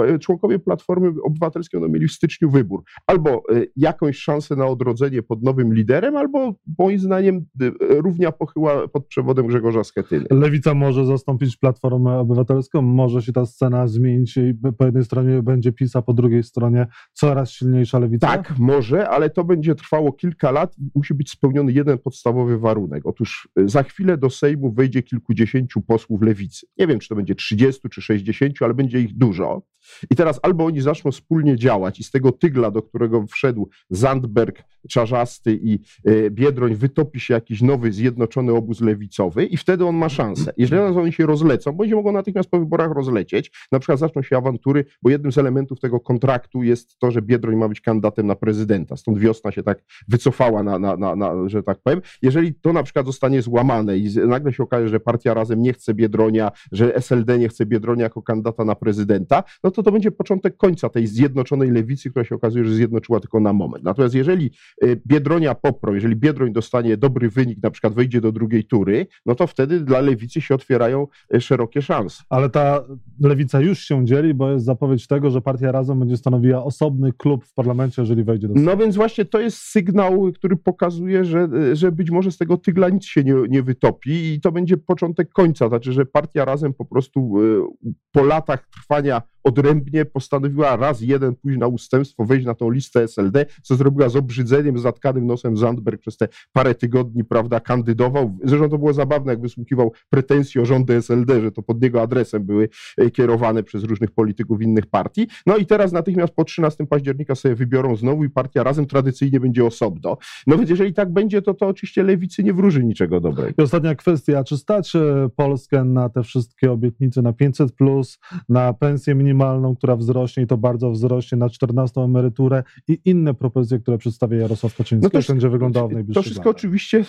e, 0.01 0.19
członkowie 0.19 0.59
Platformy 0.59 1.13
Obywatelskiej 1.23 1.81
będą 1.81 1.95
mieli 1.95 2.09
w 2.09 2.13
styczniu 2.13 2.51
wybór. 2.51 2.83
Albo 3.07 3.31
e, 3.31 3.41
jakąś 3.77 4.17
szansę 4.19 4.57
na 4.57 4.67
odrodzenie 4.67 5.23
pod 5.23 5.43
nowym 5.43 5.75
liderem, 5.75 6.17
albo 6.17 6.55
moim 6.79 6.99
zdaniem 6.99 7.45
równia 7.89 8.33
pochyła 8.33 8.89
pod 8.89 9.07
przewodem 9.07 9.47
Grzegorza 9.47 9.85
Schetyny. 9.85 10.27
Lewica 10.31 10.75
może 10.75 11.07
zastąpić 11.07 11.57
Platformę 11.57 12.19
Obywatelską, 12.19 12.83
może 12.83 13.23
się 13.23 13.33
ta 13.33 13.47
scena 13.47 13.87
zmienić 13.87 14.37
i 14.37 14.55
po 14.79 14.85
jednej 14.85 15.05
stronie 15.05 15.34
będzie 15.43 15.73
PiS, 15.73 15.97
a 15.97 16.03
po 16.03 16.13
drugiej 16.13 16.43
stronie 16.43 16.87
coraz 17.13 17.51
silniejsza 17.51 17.99
lewica? 17.99 18.27
Tak, 18.27 18.59
może, 18.59 19.09
ale 19.09 19.31
to 19.31 19.45
będzie 19.45 19.75
trwało 19.75 20.13
kilka 20.13 20.51
lat 20.51 20.79
i 20.79 20.83
musi 20.95 21.15
być 21.15 21.31
spełniony 21.31 21.73
jeden 21.73 21.99
podstawowy 21.99 22.59
warunek. 22.59 23.07
Otóż 23.07 23.49
y, 23.61 23.69
za 23.69 23.83
chwilę 23.83 24.19
do 24.19 24.31
Sejmu 24.31 24.73
wejdzie 24.73 25.03
kilkudziesięciu 25.03 25.81
posłów 25.81 26.23
lewicy. 26.23 26.67
Nie 26.79 26.87
wiem, 26.87 26.99
czy 26.99 27.09
to 27.09 27.15
będzie 27.15 27.35
30 27.35 27.89
czy 27.89 28.03
60, 28.03 28.55
ale 28.61 28.75
będzie 28.75 29.01
ich 29.01 29.17
dużo. 29.17 29.63
I 30.11 30.17
teraz 30.17 30.41
albo 30.43 30.65
oni 30.65 30.81
zaczną 30.81 31.11
wspólnie 31.11 31.57
działać 31.57 32.01
i 32.01 32.05
z 32.05 32.11
tego 32.11 32.33
tygla, 32.33 32.71
do 32.71 32.83
którego 32.83 33.27
wszedł 33.27 33.69
Zandberg, 33.91 34.65
Czarzasty 34.89 35.59
i 35.63 35.79
y, 36.09 36.31
Biedroń, 36.31 36.75
wytopi 36.75 37.21
się 37.21 37.35
jakiś 37.35 37.63
nowy, 37.63 37.93
zjednoczony 37.93 38.53
obóz 38.53 38.81
lewicowy 38.81 39.47
i 39.47 39.57
wtedy 39.57 39.87
on 39.87 39.97
ma 39.97 40.09
szansę. 40.09 40.53
Jeżeli 40.57 40.83
oni 40.83 41.13
się 41.13 41.27
rozlecą, 41.27 41.73
bo 41.73 41.89
się 41.89 41.95
mogą 41.95 42.13
natychmiast 42.13 42.51
po 42.51 42.59
wyborach 42.59 42.93
rozlecieć, 42.93 43.51
na 43.73 43.79
przykład 43.79 43.99
zaczną 43.99 44.23
się 44.23 44.37
awantury, 44.37 44.85
bo 45.03 45.11
jednym 45.11 45.33
z 45.33 45.39
elementów 45.39 45.81
tego 45.81 46.01
kontraktu 46.01 46.63
jest 46.63 46.99
to, 46.99 47.11
że 47.11 47.23
Biedroń 47.23 47.57
ma 47.57 47.69
być 47.69 47.81
kandydatem 47.81 48.27
na 48.27 48.35
prezydenta. 48.35 48.97
Stąd 48.97 49.19
wiosna 49.19 49.53
się 49.53 49.63
tak 49.63 49.85
wycofała, 50.09 50.63
na, 50.63 50.79
na, 50.79 50.97
na, 50.97 51.17
na 51.17 51.49
że 51.49 51.63
tak 51.63 51.79
powiem. 51.83 52.01
Jeżeli 52.23 52.55
to 52.55 52.73
na 52.73 52.83
przykład 52.83 53.07
zostanie 53.07 53.43
złamane 53.43 53.99
i 53.99 54.17
nagle 54.17 54.53
się 54.53 54.63
okaże, 54.63 54.89
że 54.89 55.01
partia 55.01 55.35
razem 55.35 55.63
nie 55.63 55.73
chce 55.73 55.95
Biedronia, 55.95 56.53
że 56.73 56.95
SLD 56.97 57.39
nie 57.39 57.49
chce 57.49 57.67
Biedronia 57.67 58.03
jako 58.03 58.23
kandydata 58.23 58.65
na 58.65 58.75
prezydenta, 58.75 59.43
no 59.65 59.71
to 59.75 59.83
to 59.83 59.93
będzie 59.93 60.11
początek 60.11 60.57
końca 60.57 60.89
tej 60.89 61.07
zjednoczonej 61.07 61.71
lewicy, 61.71 62.11
która 62.11 62.25
się 62.25 62.35
okazuje, 62.35 62.65
że 62.65 62.75
zjednoczyła 62.75 63.21
tylko 63.21 63.41
na 63.41 63.53
moment. 63.53 63.85
Natomiast 63.85 64.15
jeżeli 64.15 64.51
y, 64.85 65.01
Biedronia 65.07 65.55
poprą, 65.55 65.95
jeżeli 65.95 66.17
Biedroń 66.17 66.53
dostanie 66.53 66.97
dobry 66.97 67.31
wynik, 67.31 67.63
na 67.63 67.71
przykład 67.71 67.95
wejdzie 67.95 68.21
do 68.21 68.33
drugiej 68.33 68.65
tury, 68.65 69.07
no 69.27 69.35
to 69.35 69.47
wtedy 69.47 69.81
dla 69.81 70.01
lewicy 70.01 70.41
się 70.41 70.55
otwierają 70.55 71.07
y, 71.35 71.41
szerokie 71.41 71.83
szanse. 71.83 72.23
Ale 72.29 72.51
ta 72.51 72.85
lewica 73.21 73.61
już 73.61 73.79
się 73.79 74.05
dzieli, 74.05 74.35
bo 74.35 74.51
jest 74.51 74.65
zapowiedź 74.65 75.07
tego, 75.07 75.31
że 75.31 75.41
partia 75.41 75.73
Razem 75.73 75.99
będzie 75.99 76.17
stanowiła 76.17 76.65
osobny 76.65 77.13
klub 77.13 77.45
w 77.45 77.55
parlamencie, 77.55 78.03
jeżeli 78.03 78.25
wejdzie 78.25 78.49
do 78.49 78.55
Sejmu. 78.55 78.71
No 78.71 78.77
więc 78.77 78.97
właśnie 78.97 79.25
to 79.25 79.41
jest 79.41 79.57
sygnał, 79.59 80.33
który 80.35 80.57
pokazuje, 80.57 81.25
że, 81.25 81.49
że 81.73 81.93
być 81.93 82.11
może 82.11 82.33
z 82.33 82.39
tego 82.39 82.57
tygla 82.57 82.89
nic 82.89 83.05
się 83.05 83.25
nie, 83.25 83.35
nie 83.49 83.63
wytopi 83.63 84.35
i 84.35 84.41
to 84.41 84.53
będzie 84.53 84.77
początek 84.77 85.31
końca. 85.31 85.69
Znaczy, 85.69 85.93
że 85.93 86.07
partia 86.07 86.45
Razem 86.45 86.75
po 86.75 86.85
prostu 86.85 87.43
y, 87.43 87.91
po 88.13 88.25
latach 88.25 88.69
trwania 88.69 89.23
odrębnie 89.45 90.05
postanowiła 90.05 90.77
raz 90.77 91.01
jeden 91.01 91.37
pójść 91.37 91.59
na 91.59 91.67
ustępstwo, 91.67 92.25
wejść 92.25 92.47
na 92.47 92.55
tą 92.55 92.71
listę 92.71 93.03
SLD, 93.03 93.47
co 93.63 93.77
zrobiła 93.77 94.09
z 94.09 94.17
obrzydzeniem, 94.17 94.79
zatkanym 94.79 95.27
nosem 95.27 95.57
Zandberg 95.57 96.01
przez 96.01 96.17
te 96.17 96.29
parę 96.53 96.75
tygodni, 96.75 97.25
prawda, 97.25 97.61
kandydował. 97.61 98.39
Zresztą 98.45 98.69
to 98.69 98.79
było 98.79 98.93
zabawne, 98.93 99.33
jak 99.33 99.41
wysłuchiwał 99.41 99.93
pretensji 100.11 100.61
o 100.61 100.65
rządy 100.65 100.95
SLD, 100.95 101.41
że 101.41 101.53
to 101.53 101.63
pod 101.63 101.83
niego 101.83 102.03
adresem 102.03 102.45
były 102.45 102.69
e, 102.99 103.11
kierowane 103.11 103.63
przez 103.63 103.85
różnych 103.85 104.11
polityków 104.11 104.63
innych 104.63 104.87
partii. 104.87 105.29
No 105.47 105.57
i 105.57 105.67
teraz 105.67 105.93
natychmiast 105.93 106.35
po 106.35 106.45
13 106.45 106.87
października 106.87 107.35
sobie 107.35 107.55
wybiorą 107.55 107.97
znowu 107.97 108.25
i 108.25 108.31
partia 108.31 108.63
razem 108.63 108.87
tradycyjnie 108.87 109.41
będzie 109.41 109.65
osobno. 109.65 110.17
No 110.47 110.59
więc 110.59 110.71
jeżeli 110.71 110.95
tak 110.95 111.13
będzie, 111.13 111.43
to 111.43 111.55
to 111.55 111.67
oczywiście 111.67 112.03
lewicy 112.03 112.43
nie 112.43 112.53
wróży 112.53 112.85
niczego 112.85 113.21
dobrego. 113.21 113.55
I 113.59 113.63
ostatnia 113.63 113.95
kwestia, 113.95 114.45
czy 114.45 114.57
stać 114.57 114.97
e, 114.97 115.29
Polskę 115.37 115.85
na 115.85 116.09
te 116.09 116.23
wszystkie 116.23 116.73
obietnice, 116.73 117.23
na 117.23 117.33
500+, 117.33 117.69
plus, 117.79 118.19
na 118.49 118.73
pensję 118.73 119.15
minimalną, 119.15 119.34
która 119.77 119.97
wzrośnie 119.97 120.43
i 120.43 120.47
to 120.47 120.57
bardzo 120.57 120.91
wzrośnie, 120.91 121.39
na 121.39 121.51
14 121.51 122.01
emeryturę 122.01 122.63
i 122.89 122.99
inne 123.05 123.35
propozycje, 123.35 123.79
które 123.79 123.99
przedstawia 123.99 124.39
Jarosław 124.39 124.77
Kaczyński, 124.77 125.05
no 125.05 125.11
to, 125.11 125.19
jak 125.19 125.27
będzie 125.27 125.49
wyglądało 125.49 125.89
w 125.89 125.93
najbliższych 125.93 126.15
To 126.15 126.23
wszystko 126.23 126.49
latach. 126.49 126.59
oczywiście 126.59 127.05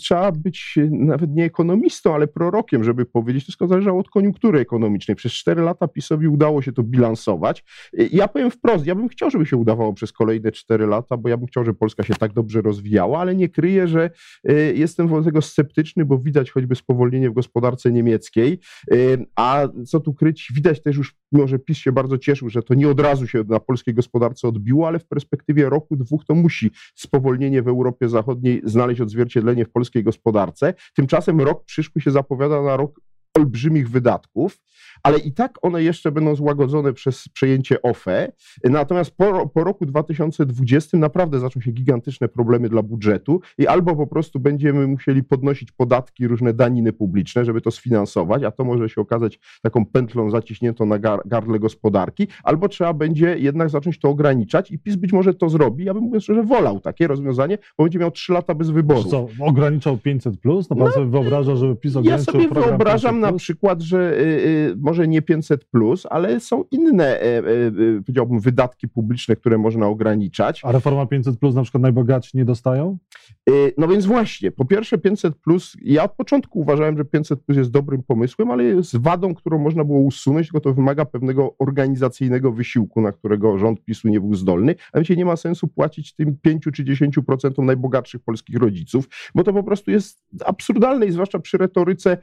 trzeba 0.00 0.32
być 0.32 0.78
nawet 0.90 1.30
nie 1.34 1.44
ekonomistą, 1.44 2.14
ale 2.14 2.28
prorokiem, 2.28 2.84
żeby 2.84 3.06
powiedzieć, 3.06 3.44
to 3.44 3.46
wszystko 3.46 3.66
zależało 3.66 4.00
od 4.00 4.08
koniunktury 4.10 4.60
ekonomicznej. 4.60 5.16
Przez 5.16 5.32
4 5.32 5.62
lata 5.62 5.88
PiSowi 5.88 6.28
udało 6.28 6.62
się 6.62 6.72
to 6.72 6.82
bilansować. 6.82 7.64
Ja 8.12 8.28
powiem 8.28 8.50
wprost, 8.50 8.86
ja 8.86 8.94
bym 8.94 9.08
chciał, 9.08 9.30
żeby 9.30 9.46
się 9.46 9.56
udawało 9.56 9.92
przez 9.92 10.12
kolejne 10.12 10.52
4 10.52 10.86
lata, 10.86 11.16
bo 11.16 11.28
ja 11.28 11.36
bym 11.36 11.46
chciał, 11.46 11.64
żeby 11.64 11.78
Polska 11.78 12.02
się 12.02 12.14
tak 12.14 12.32
dobrze 12.32 12.62
rozwijała, 12.62 13.18
ale 13.18 13.34
nie 13.34 13.48
kryję, 13.48 13.88
że 13.88 14.10
e, 14.44 14.52
jestem 14.54 15.08
wobec 15.08 15.24
tego 15.24 15.42
sceptyczny, 15.42 16.04
bo 16.04 16.18
widać 16.18 16.50
choćby 16.50 16.74
spowolnienie 16.74 17.30
w 17.30 17.32
gospodarce 17.32 17.92
niemieckiej, 17.92 18.58
e, 18.90 18.96
a 19.36 19.68
co 19.86 20.00
tu 20.00 20.14
kryć, 20.14 20.52
widać 20.54 20.82
też 20.82 20.96
już, 20.96 21.16
mimo 21.32 21.48
że 21.48 21.58
PiS 21.60 21.78
się 21.78 21.92
bardzo 21.92 22.18
cieszył, 22.18 22.48
że 22.48 22.62
to 22.62 22.74
nie 22.74 22.88
od 22.88 23.00
razu 23.00 23.26
się 23.26 23.44
na 23.48 23.60
polskiej 23.60 23.94
gospodarce 23.94 24.48
odbiło, 24.48 24.88
ale 24.88 24.98
w 24.98 25.06
perspektywie 25.06 25.68
roku, 25.68 25.96
dwóch 25.96 26.24
to 26.24 26.34
musi 26.34 26.70
spowolnienie 26.94 27.62
w 27.62 27.68
Europie 27.68 28.08
Zachodniej 28.08 28.60
znaleźć 28.64 29.00
odzwierciedlenie 29.00 29.64
w 29.64 29.70
polskiej 29.70 30.04
gospodarce. 30.04 30.74
Tymczasem 30.94 31.40
rok 31.40 31.64
przyszły 31.64 32.00
się 32.00 32.10
zapowiada 32.10 32.62
na 32.62 32.76
rok 32.76 33.00
olbrzymich 33.34 33.90
wydatków, 33.90 34.58
ale 35.02 35.18
i 35.18 35.32
tak 35.32 35.58
one 35.62 35.82
jeszcze 35.82 36.12
będą 36.12 36.34
złagodzone 36.34 36.92
przez 36.92 37.28
przejęcie 37.28 37.82
OFE. 37.82 38.32
Natomiast 38.64 39.16
po, 39.16 39.48
po 39.48 39.64
roku 39.64 39.86
2020 39.86 40.98
naprawdę 40.98 41.38
zaczną 41.38 41.62
się 41.62 41.72
gigantyczne 41.72 42.28
problemy 42.28 42.68
dla 42.68 42.82
budżetu 42.82 43.40
i 43.58 43.66
albo 43.66 43.96
po 43.96 44.06
prostu 44.06 44.40
będziemy 44.40 44.86
musieli 44.86 45.24
podnosić 45.24 45.72
podatki, 45.72 46.28
różne 46.28 46.54
daniny 46.54 46.92
publiczne, 46.92 47.44
żeby 47.44 47.60
to 47.60 47.70
sfinansować, 47.70 48.42
a 48.42 48.50
to 48.50 48.64
może 48.64 48.88
się 48.88 49.00
okazać 49.00 49.38
taką 49.62 49.86
pętlą 49.86 50.30
zaciśniętą 50.30 50.86
na 50.86 50.98
gar, 50.98 51.20
gardle 51.24 51.58
gospodarki, 51.58 52.28
albo 52.44 52.68
trzeba 52.68 52.92
będzie 52.92 53.38
jednak 53.38 53.70
zacząć 53.70 53.98
to 53.98 54.08
ograniczać 54.08 54.70
i 54.70 54.78
PiS 54.78 54.96
być 54.96 55.12
może 55.12 55.34
to 55.34 55.48
zrobi. 55.48 55.84
Ja 55.84 55.94
bym 55.94 56.02
mówiąc 56.02 56.24
szczerze 56.24 56.42
wolał 56.42 56.80
takie 56.80 57.06
rozwiązanie, 57.06 57.58
bo 57.78 57.84
będzie 57.84 57.98
miał 57.98 58.10
trzy 58.10 58.32
lata 58.32 58.54
bez 58.54 58.70
wyboru. 58.70 59.04
Co, 59.04 59.28
ograniczał 59.40 59.96
500+? 59.96 60.36
Plus? 60.36 60.70
No 60.70 60.76
pan 60.76 60.86
no, 60.86 60.92
sobie 60.92 61.06
wyobraża, 61.06 61.56
żeby 61.56 61.76
PiS 61.76 61.96
ograniczył 61.96 62.34
Ja 62.34 62.48
sobie 62.48 62.66
wyobrażam 62.66 63.20
na 63.20 63.32
przykład, 63.32 63.80
że 63.80 64.12
y, 64.18 64.24
y, 64.24 64.76
może 64.90 65.08
nie 65.08 65.22
500, 65.22 65.64
plus, 65.64 66.06
ale 66.10 66.40
są 66.40 66.64
inne, 66.70 67.20
e, 67.20 67.24
e, 67.24 67.38
e, 67.38 68.02
powiedziałbym, 68.06 68.40
wydatki 68.40 68.88
publiczne, 68.88 69.36
które 69.36 69.58
można 69.58 69.86
ograniczać. 69.86 70.60
A 70.64 70.72
reforma 70.72 71.06
500, 71.06 71.38
plus 71.38 71.54
na 71.54 71.62
przykład 71.62 71.82
najbogatsi 71.82 72.36
nie 72.36 72.44
dostają? 72.44 72.98
No 73.78 73.88
więc 73.88 74.06
właśnie, 74.06 74.50
po 74.50 74.64
pierwsze 74.64 74.98
500, 74.98 75.34
plus, 75.34 75.76
ja 75.82 76.04
od 76.04 76.12
początku 76.12 76.60
uważałem, 76.60 76.96
że 76.96 77.04
500 77.04 77.40
plus 77.40 77.58
jest 77.58 77.70
dobrym 77.70 78.02
pomysłem, 78.02 78.50
ale 78.50 78.64
jest 78.64 78.96
wadą, 78.96 79.34
którą 79.34 79.58
można 79.58 79.84
było 79.84 79.98
usunąć, 79.98 80.46
tylko 80.46 80.60
to 80.60 80.74
wymaga 80.74 81.04
pewnego 81.04 81.54
organizacyjnego 81.58 82.52
wysiłku, 82.52 83.00
na 83.00 83.12
którego 83.12 83.58
rząd 83.58 83.84
PiSu 83.84 84.08
nie 84.08 84.20
był 84.20 84.34
zdolny. 84.34 84.74
A 84.92 84.98
więc 84.98 85.08
nie 85.08 85.24
ma 85.24 85.36
sensu 85.36 85.68
płacić 85.68 86.14
tym 86.14 86.36
5 86.42 86.62
czy 86.74 86.84
10% 86.84 87.64
najbogatszych 87.64 88.22
polskich 88.22 88.56
rodziców, 88.56 89.08
bo 89.34 89.44
to 89.44 89.52
po 89.52 89.62
prostu 89.62 89.90
jest 89.90 90.22
absurdalne 90.44 91.06
i 91.06 91.12
zwłaszcza 91.12 91.38
przy 91.38 91.58
retoryce, 91.58 92.16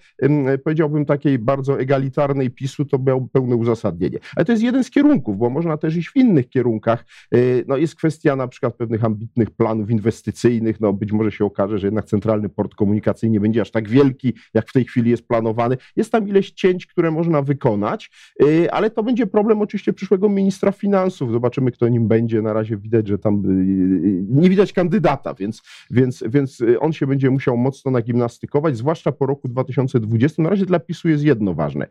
powiedziałbym, 0.64 1.06
takiej 1.06 1.40
bardzo 1.40 1.80
egalitarnej 1.80 2.52
PiSu, 2.58 2.86
to 2.86 3.00
miał 3.00 3.28
pełne 3.28 3.56
uzasadnienie. 3.56 4.20
Ale 4.36 4.46
to 4.46 4.52
jest 4.52 4.64
jeden 4.64 4.84
z 4.84 4.90
kierunków, 4.90 5.38
bo 5.38 5.50
można 5.50 5.78
też 5.78 5.96
iść 5.96 6.10
w 6.10 6.16
innych 6.16 6.50
kierunkach. 6.50 7.06
Y, 7.36 7.66
no 7.68 7.78
jest 7.78 7.96
kwestia 7.96 8.36
na 8.36 8.48
przykład 8.48 8.76
pewnych 8.76 9.04
ambitnych 9.04 9.52
planów 9.52 9.92
inwestycyjnych, 9.92 10.80
no 10.80 10.94
być 10.94 11.12
może 11.12 11.32
się 11.32 11.46
okaże, 11.46 11.80
że 11.80 11.88
jednak 11.88 12.06
centralny 12.06 12.50
port 12.50 12.76
komunikacyjny 12.76 13.34
nie 13.34 13.40
będzie 13.40 13.62
aż 13.62 13.72
tak 13.72 13.90
wielki, 13.90 14.34
jak 14.54 14.70
w 14.70 14.74
tej 14.74 14.86
chwili 14.86 15.12
jest 15.12 15.28
planowany. 15.28 15.78
Jest 15.96 16.12
tam 16.12 16.28
ileś 16.28 16.52
cięć, 16.52 16.86
które 16.86 17.12
można 17.12 17.42
wykonać, 17.42 18.12
y, 18.44 18.72
ale 18.72 18.90
to 18.90 19.04
będzie 19.04 19.28
problem 19.28 19.62
oczywiście 19.62 19.94
przyszłego 19.94 20.30
ministra 20.30 20.72
finansów. 20.72 21.32
Zobaczymy, 21.32 21.72
kto 21.72 21.88
nim 21.88 22.08
będzie. 22.08 22.42
Na 22.42 22.54
razie 22.54 22.78
widać, 22.78 23.08
że 23.08 23.18
tam 23.18 23.36
y, 23.46 24.26
nie 24.30 24.50
widać 24.50 24.74
kandydata, 24.74 25.34
więc, 25.34 25.62
więc, 25.92 26.24
więc 26.30 26.64
on 26.80 26.94
się 26.94 27.08
będzie 27.08 27.30
musiał 27.30 27.58
mocno 27.58 27.92
nagimnastykować, 27.92 28.78
zwłaszcza 28.78 29.12
po 29.12 29.26
roku 29.26 29.48
2020. 29.48 30.44
Na 30.44 30.50
razie 30.50 30.66
dla 30.66 30.80
PiSu 30.80 31.10
jest 31.10 31.24
jedno 31.24 31.54
ważne. 31.54 31.88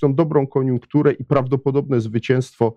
Tą 0.00 0.14
dobrą 0.14 0.46
koniunkturę 0.46 1.12
i 1.12 1.24
prawdopodobne 1.24 2.00
zwycięstwo 2.00 2.74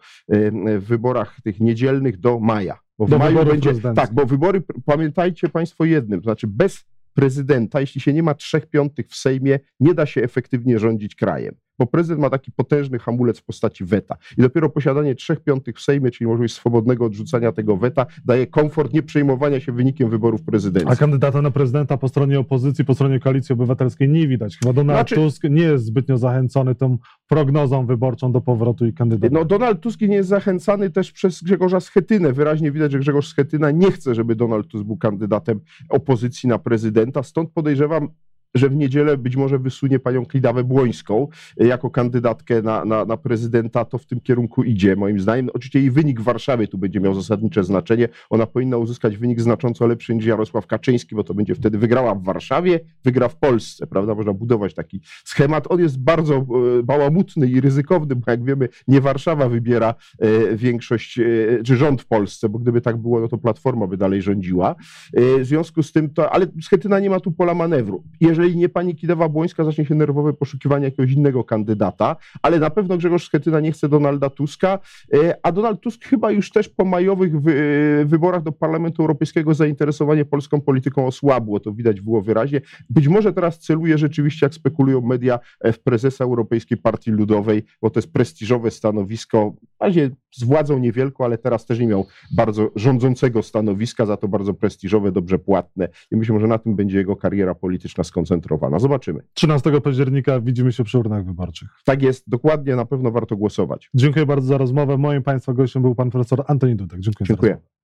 w 0.80 0.86
wyborach 0.86 1.38
tych 1.44 1.60
niedzielnych 1.60 2.20
do 2.20 2.40
maja. 2.40 2.80
Bo 2.98 3.06
w 3.06 3.10
do 3.10 3.18
maju 3.20 3.46
będzie. 3.46 3.74
Tak, 3.96 4.14
bo 4.14 4.26
wybory, 4.26 4.64
pamiętajcie 4.86 5.50
Państwo 5.50 5.86
jednym, 5.86 6.20
to 6.20 6.24
znaczy 6.24 6.48
bez 6.48 6.86
prezydenta, 7.14 7.82
jeśli 7.82 8.02
się 8.02 8.14
nie 8.14 8.24
ma 8.24 8.34
trzech 8.34 8.66
piątych 8.66 9.08
w 9.08 9.16
Sejmie, 9.16 9.60
nie 9.80 9.94
da 9.94 10.06
się 10.06 10.24
efektywnie 10.24 10.80
rządzić 10.80 11.16
krajem 11.16 11.56
bo 11.80 11.86
prezydent 11.86 12.22
ma 12.22 12.30
taki 12.30 12.52
potężny 12.52 13.00
hamulec 13.00 13.40
w 13.40 13.44
postaci 13.44 13.86
weta. 13.86 14.18
I 14.38 14.42
dopiero 14.42 14.70
posiadanie 14.70 15.16
trzech 15.16 15.40
piątych 15.40 15.78
w 15.78 15.82
Sejmie, 15.82 16.12
czyli 16.12 16.28
możliwość 16.28 16.54
swobodnego 16.54 17.06
odrzucania 17.06 17.52
tego 17.52 17.78
weta, 17.78 18.06
daje 18.26 18.48
komfort 18.48 18.94
nie 18.94 19.04
przejmowania 19.04 19.60
się 19.60 19.72
wynikiem 19.72 20.10
wyborów 20.10 20.44
prezydenckich. 20.44 20.94
A 20.94 20.96
kandydata 20.96 21.42
na 21.42 21.52
prezydenta 21.52 21.98
po 21.98 22.08
stronie 22.08 22.40
opozycji, 22.40 22.86
po 22.86 22.94
stronie 22.94 23.20
koalicji 23.20 23.54
obywatelskiej 23.54 24.10
nie 24.10 24.28
widać. 24.28 24.58
Chyba 24.58 24.74
Donald 24.74 25.00
znaczy... 25.00 25.16
Tusk 25.16 25.44
nie 25.44 25.64
jest 25.64 25.86
zbytnio 25.86 26.18
zachęcony 26.18 26.76
tą 26.76 26.98
prognozą 27.28 27.86
wyborczą 27.86 28.32
do 28.32 28.42
powrotu 28.42 28.86
i 28.86 28.94
kandydatur. 28.94 29.38
No 29.38 29.46
Donald 29.46 29.82
Tusk 29.82 30.02
nie 30.02 30.16
jest 30.16 30.30
zachęcany 30.30 30.90
też 30.90 31.12
przez 31.12 31.44
Grzegorza 31.44 31.80
Schetynę. 31.80 32.34
Wyraźnie 32.34 32.72
widać, 32.72 32.92
że 32.92 33.00
Grzegorz 33.00 33.28
Schetyna 33.28 33.72
nie 33.72 33.92
chce, 33.92 34.16
żeby 34.16 34.36
Donald 34.36 34.68
Tusk 34.68 34.86
był 34.86 34.98
kandydatem 34.98 35.60
opozycji 35.90 36.50
na 36.50 36.60
prezydenta. 36.60 37.24
Stąd 37.24 37.52
podejrzewam, 37.52 38.10
że 38.56 38.70
w 38.70 38.76
niedzielę 38.76 39.18
być 39.18 39.36
może 39.36 39.60
wysunie 39.60 40.00
panią 40.00 40.26
Klidawę 40.26 40.64
Błońską 40.64 41.28
e, 41.60 41.68
jako 41.68 41.90
kandydatkę 41.90 42.62
na, 42.62 42.86
na, 42.86 43.06
na, 43.06 43.18
prezydenta, 43.18 43.86
to 43.86 43.98
w 43.98 44.06
tym 44.06 44.22
kierunku 44.22 44.64
idzie, 44.64 44.96
moim 44.96 45.20
zdaniem. 45.20 45.50
Oczywiście 45.54 45.80
jej 45.80 45.92
wynik 45.92 46.22
w 46.22 46.24
Warszawie 46.24 46.68
tu 46.68 46.78
będzie 46.78 47.00
miał 47.00 47.14
zasadnicze 47.16 47.64
znaczenie. 47.64 48.10
Ona 48.30 48.46
powinna 48.46 48.78
uzyskać 48.78 49.18
wynik 49.18 49.42
znacząco 49.42 49.88
lepszy 49.88 50.16
niż 50.16 50.26
Jarosław 50.26 50.68
Kaczyński, 50.68 51.16
bo 51.16 51.24
to 51.24 51.34
będzie 51.34 51.56
wtedy 51.56 51.78
wygrała 51.78 52.16
w 52.16 52.24
Warszawie, 52.24 52.80
wygra 53.04 53.30
w 53.30 53.36
Polsce, 53.36 53.88
prawda? 53.88 54.16
Można 54.16 54.34
budować 54.34 54.74
taki 54.74 55.02
schemat. 55.24 55.72
On 55.72 55.80
jest 55.80 56.00
bardzo 56.00 56.36
e, 56.36 56.44
bałamutny 56.84 57.48
i 57.48 57.62
ryzykowny, 57.62 58.16
bo 58.16 58.32
jak 58.32 58.44
wiemy, 58.44 58.70
nie 58.88 59.02
Warszawa 59.02 59.50
wybiera 59.50 59.96
e, 60.20 60.56
większość, 60.56 61.20
czy 61.66 61.76
rząd 61.78 62.02
w 62.02 62.06
Polsce, 62.06 62.50
bo 62.50 62.60
gdyby 62.60 62.82
tak 62.82 62.98
było, 62.98 63.20
no 63.20 63.28
to 63.28 63.38
Platforma 63.38 63.88
by 63.88 63.98
dalej 63.98 64.22
rządziła. 64.22 64.76
W 65.14 65.46
związku 65.46 65.84
z 65.84 65.92
tym 65.92 66.10
to, 66.10 66.34
ale 66.34 66.48
Schetyna 66.62 67.00
nie 67.00 67.10
ma 67.10 67.20
tu 67.20 67.32
pola 67.32 67.54
manewru. 67.54 68.04
Jeżeli 68.22 68.37
jeżeli 68.38 68.58
nie 68.58 68.70
pani 68.70 68.96
Kidawa-Błońska, 68.96 69.66
zacznie 69.66 69.86
się 69.86 69.96
nerwowe 69.96 70.34
poszukiwanie 70.34 70.86
jakiegoś 70.86 71.12
innego 71.12 71.44
kandydata, 71.44 72.16
ale 72.42 72.60
na 72.60 72.70
pewno 72.70 72.98
Grzegorz 72.98 73.26
Schetyna 73.26 73.60
nie 73.60 73.72
chce 73.72 73.90
Donalda 73.90 74.30
Tuska, 74.30 74.80
e, 75.14 75.38
a 75.44 75.52
Donald 75.52 75.82
Tusk 75.82 76.06
chyba 76.06 76.32
już 76.32 76.52
też 76.52 76.70
po 76.70 76.86
majowych 76.86 77.42
wy, 77.42 77.54
e, 78.02 78.06
wyborach 78.06 78.44
do 78.44 78.52
Parlamentu 78.52 79.02
Europejskiego 79.02 79.54
zainteresowanie 79.54 80.26
polską 80.26 80.62
polityką 80.62 81.08
osłabło, 81.08 81.60
to 81.60 81.74
widać 81.74 82.02
było 82.02 82.22
wyraźnie. 82.22 82.62
Być 82.90 83.08
może 83.08 83.34
teraz 83.34 83.60
celuje 83.60 83.98
rzeczywiście, 83.98 84.46
jak 84.46 84.54
spekulują 84.54 85.02
media, 85.02 85.40
e, 85.62 85.74
w 85.74 85.80
prezesa 85.80 86.24
Europejskiej 86.24 86.78
Partii 86.78 87.12
Ludowej, 87.12 87.64
bo 87.82 87.90
to 87.90 88.00
jest 88.00 88.14
prestiżowe 88.14 88.72
stanowisko, 88.72 89.54
w 89.80 89.84
razie 89.84 90.10
z 90.32 90.44
władzą 90.44 90.80
niewielką, 90.80 91.26
ale 91.26 91.38
teraz 91.38 91.66
też 91.66 91.80
nie 91.80 91.88
miał 91.88 92.06
bardzo 92.36 92.72
rządzącego 92.76 93.44
stanowiska, 93.44 94.06
za 94.06 94.18
to 94.18 94.28
bardzo 94.28 94.54
prestiżowe, 94.54 95.12
dobrze 95.12 95.40
płatne 95.40 95.90
i 96.12 96.16
myślę, 96.16 96.40
że 96.40 96.48
na 96.48 96.58
tym 96.58 96.76
będzie 96.76 96.98
jego 96.98 97.16
kariera 97.16 97.56
polityczna 97.56 98.04
skoncentrowana. 98.04 98.80
Zobaczymy. 98.80 99.20
13 99.34 99.82
października 99.82 100.42
widzimy 100.42 100.72
się 100.72 100.84
przy 100.84 101.00
urnach 101.00 101.26
wyborczych. 101.26 101.70
Tak 101.86 102.02
jest, 102.02 102.30
dokładnie, 102.30 102.76
na 102.76 102.86
pewno 102.86 103.12
warto 103.12 103.38
głosować. 103.38 103.90
Dziękuję 103.94 104.26
bardzo 104.26 104.48
za 104.48 104.58
rozmowę. 104.58 104.98
Moim 104.98 105.24
Państwa 105.24 105.54
gościem 105.54 105.82
był 105.82 105.96
pan 105.96 106.10
profesor 106.10 106.44
Antoni 106.48 106.76
Dudek. 106.76 107.00
Dziękuję. 107.00 107.28
Dziękuję. 107.28 107.58